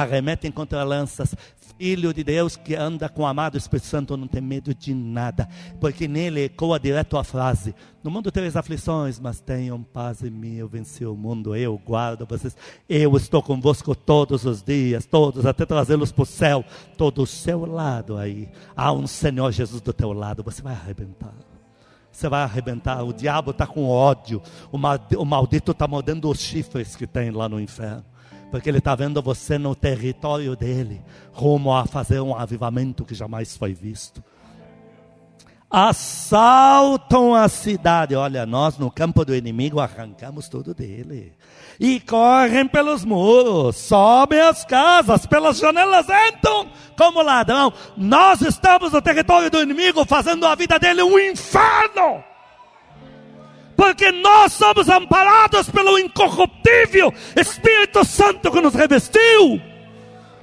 [0.02, 1.36] Arremetem contra lanças.
[1.78, 5.50] Filho de Deus que anda com o amado Espírito Santo não tem medo de nada,
[5.82, 10.56] porque nele ecoa direto a frase: No mundo tereis aflições, mas tenham paz em mim.
[10.56, 12.56] Eu venci o mundo, eu guardo vocês.
[12.88, 16.64] Eu estou convosco todos os dias, todos, até trazê-los para o céu.
[16.98, 18.48] Todo o seu lado aí.
[18.76, 21.34] Há um Senhor Jesus do teu lado, você vai arrebentar
[22.16, 23.04] você vai arrebentar.
[23.04, 24.42] O diabo está com ódio.
[24.72, 28.06] O maldito está mordendo os chifres que tem lá no inferno.
[28.56, 31.02] Porque ele está vendo você no território dele,
[31.34, 34.24] rumo a fazer um avivamento que jamais foi visto.
[35.70, 38.16] Assaltam a cidade.
[38.16, 41.34] Olha, nós no campo do inimigo arrancamos tudo dele.
[41.78, 47.74] E correm pelos muros, sobem as casas, pelas janelas entram como ladrão.
[47.98, 52.24] Nós estamos no território do inimigo, fazendo a vida dele um inferno.
[53.76, 59.62] Porque nós somos amparados pelo incorruptível Espírito Santo que nos revestiu.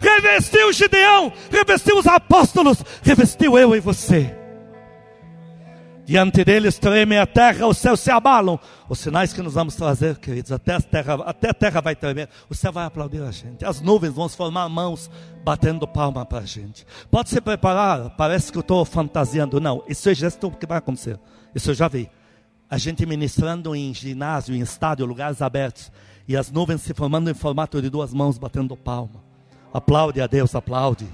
[0.01, 4.37] Revestiu Gideão, revestiu os apóstolos, revestiu eu e você.
[6.05, 8.59] Diante deles treme a terra, os céus se abalam.
[8.89, 12.29] Os sinais que nos vamos trazer, queridos, até a terra, até a terra vai tremer,
[12.51, 13.65] o céu vai aplaudir a gente.
[13.65, 15.09] As nuvens vão se formar mãos
[15.45, 16.85] batendo palma para a gente.
[17.11, 19.61] Pode se preparar, parece que eu estou fantasiando.
[19.61, 21.19] Não, isso é gesto que vai acontecer.
[21.55, 22.11] Isso eu já vi.
[22.73, 25.93] A gente ministrando em ginásio, em estádio, lugares abertos,
[26.27, 29.23] e as nuvens se formando em formato de duas mãos batendo palma.
[29.75, 31.07] Aplaude a Deus, aplaude.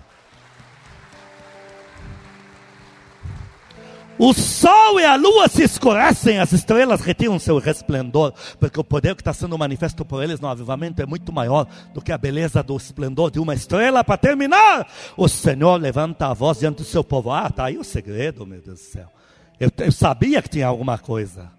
[4.17, 9.17] O sol e a lua se escurecem, as estrelas retiram seu resplendor, porque o poder
[9.17, 12.63] que está sendo manifesto por eles no avivamento é muito maior do que a beleza
[12.63, 14.05] do esplendor de uma estrela.
[14.05, 14.87] Para terminar,
[15.17, 17.33] o Senhor levanta a voz diante do seu povo.
[17.33, 19.18] Ah, está aí o segredo, meu Deus do céu.
[19.59, 21.51] Eu, eu sabia que tinha alguma coisa.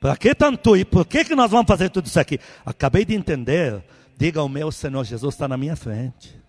[0.00, 2.38] Para que tanto e por que, que nós vamos fazer tudo isso aqui?
[2.64, 3.84] Acabei de entender.
[4.16, 6.40] Diga o meu Senhor Jesus está na minha frente.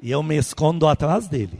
[0.00, 1.58] E eu me escondo atrás dele.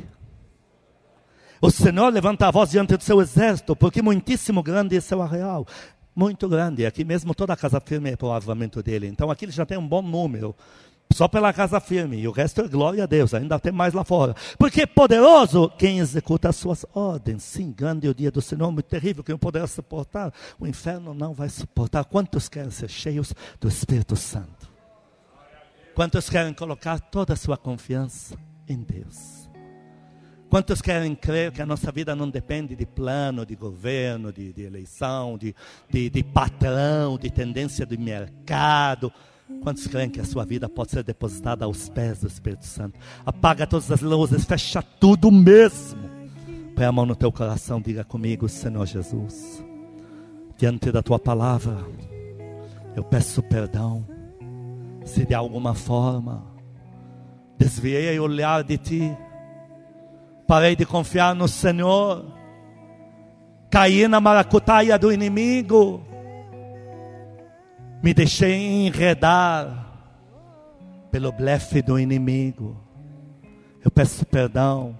[1.60, 5.66] O Senhor levanta a voz diante do seu exército, porque muitíssimo grande é seu arreal.
[6.14, 6.86] Muito grande.
[6.86, 9.06] Aqui mesmo toda a casa firme é para o avivamento dele.
[9.06, 10.54] Então aqui ele já tem um bom número.
[11.12, 12.18] Só pela casa firme.
[12.18, 13.34] E o resto é glória a Deus.
[13.34, 14.34] Ainda tem mais lá fora.
[14.58, 17.42] Porque poderoso quem executa as suas ordens.
[17.42, 19.24] Sim, grande é o dia do Senhor, muito terrível.
[19.24, 20.32] Quem poderá suportar?
[20.60, 22.04] O inferno não vai suportar.
[22.04, 24.68] Quantos querem ser cheios do Espírito Santo?
[25.94, 28.36] Quantos querem colocar toda a sua confiança
[28.68, 29.48] em Deus?
[30.48, 34.62] Quantos querem crer que a nossa vida não depende de plano, de governo, de, de
[34.62, 35.54] eleição, de,
[35.90, 39.12] de, de, patrão, de tendência do mercado?
[39.62, 42.98] Quantos creem que a sua vida pode ser depositada aos pés do Espírito Santo?
[43.24, 46.08] Apaga todas as luzes, fecha tudo mesmo.
[46.74, 49.64] Põe a mão no teu coração, diga comigo, Senhor Jesus,
[50.56, 51.76] diante da tua palavra,
[52.94, 54.06] eu peço perdão.
[55.04, 56.44] Se de alguma forma
[57.56, 59.16] desviei o olhar de ti
[60.48, 62.24] Parei de confiar no Senhor.
[63.70, 66.02] Caí na maracutaia do inimigo.
[68.02, 69.86] Me deixei enredar
[71.10, 72.76] pelo blefe do inimigo.
[73.84, 74.96] Eu peço perdão.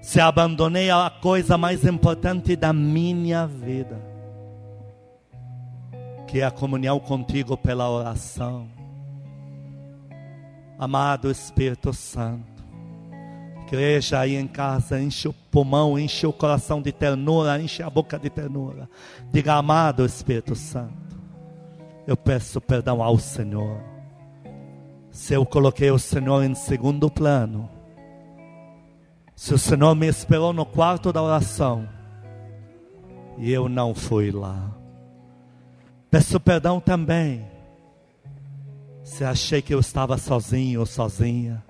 [0.00, 4.00] Se abandonei a coisa mais importante da minha vida,
[6.28, 8.68] que é a comunhão contigo pela oração.
[10.78, 12.56] Amado Espírito Santo,
[13.66, 18.16] Igreja aí em casa, enche o pulmão, enche o coração de ternura, enche a boca
[18.16, 18.88] de ternura.
[19.32, 20.94] Diga, amado Espírito Santo,
[22.06, 23.80] eu peço perdão ao Senhor.
[25.10, 27.68] Se eu coloquei o Senhor em segundo plano,
[29.34, 31.88] se o Senhor me esperou no quarto da oração
[33.38, 34.74] e eu não fui lá,
[36.10, 37.44] peço perdão também.
[39.02, 41.62] Se achei que eu estava sozinho ou sozinha,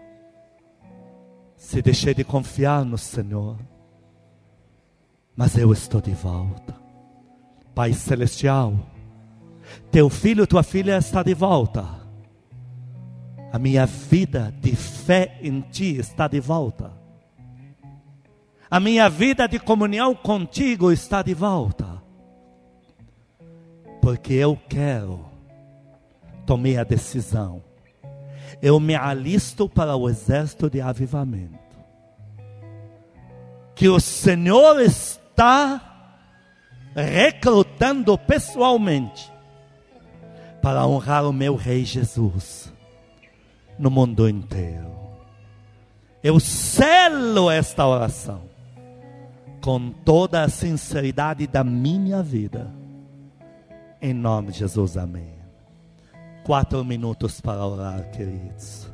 [1.57, 3.57] se deixei de confiar no Senhor.
[5.35, 6.75] Mas eu estou de volta.
[7.75, 8.75] Pai Celestial,
[9.91, 11.85] teu filho, tua filha está de volta.
[13.53, 16.93] A minha vida de fé em Ti está de volta.
[18.71, 22.03] A minha vida de comunhão contigo está de volta.
[24.03, 25.25] Porque eu quero,
[26.45, 27.63] tomei a decisão
[28.61, 31.55] eu me alisto para o exército de avivamento.
[33.75, 36.15] Que o Senhor está
[36.95, 39.31] recrutando pessoalmente
[40.67, 42.73] para honrar o meu Rei Jesus
[43.79, 44.91] no mundo inteiro.
[46.25, 48.43] Eu selo esta oração
[49.63, 52.69] com toda a sinceridade da minha vida.
[54.03, 55.35] Em nome de Jesus, amém.
[56.43, 58.91] quatro minutos para orar, queridos.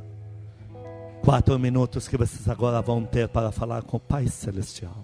[1.23, 5.03] Quatro minutos que vocês agora vão ter para falar com o Pai Celestial.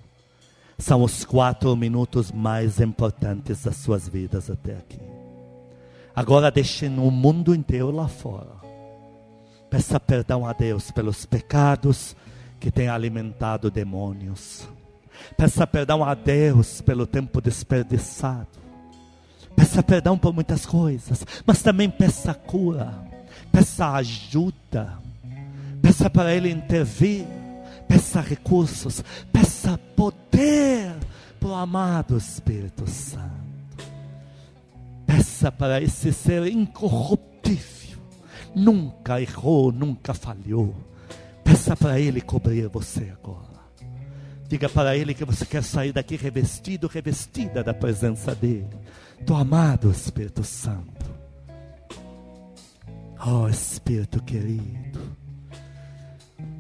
[0.77, 5.08] São os quatro minutos mais importantes das suas vidas até aqui.
[6.15, 8.59] Agora deixem o mundo inteiro lá fora.
[9.69, 12.15] Peça perdão a Deus pelos pecados
[12.59, 14.67] que têm alimentado demônios.
[15.37, 18.47] Peça perdão a Deus pelo tempo desperdiçado.
[19.55, 22.93] Peça perdão por muitas coisas, mas também peça cura,
[23.51, 24.97] peça ajuda,
[25.81, 27.25] peça para Ele intervir,
[27.87, 29.03] peça recursos,
[29.33, 30.95] peça poder
[31.39, 33.38] para o amado Espírito Santo.
[35.09, 37.97] Peça para esse ser incorruptível,
[38.55, 40.75] nunca errou, nunca falhou.
[41.43, 43.59] Peça para Ele cobrir você agora.
[44.47, 48.69] Diga para Ele que você quer sair daqui revestido, revestida da presença dEle,
[49.21, 51.07] do amado Espírito Santo.
[53.25, 55.17] Oh Espírito querido,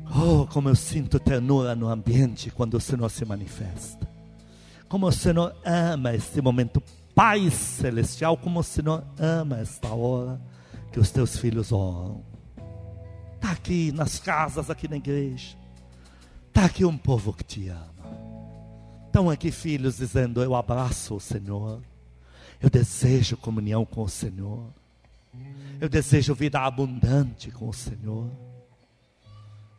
[0.09, 4.09] oh como eu sinto ternura no ambiente quando o Senhor se manifesta.
[4.87, 6.81] Como o Senhor ama este momento
[7.19, 10.39] Pai Celestial, como o Senhor ama esta hora
[10.89, 12.23] que os teus filhos oram.
[13.35, 15.57] Está aqui nas casas, aqui na igreja.
[16.47, 17.93] Está aqui um povo que te ama.
[19.05, 21.81] Estão aqui filhos dizendo: Eu abraço o Senhor.
[22.61, 24.73] Eu desejo comunhão com o Senhor.
[25.81, 28.31] Eu desejo vida abundante com o Senhor.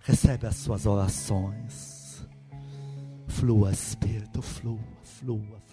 [0.00, 2.22] Recebe as suas orações.
[3.28, 5.69] Flua, Espírito, flua, flua.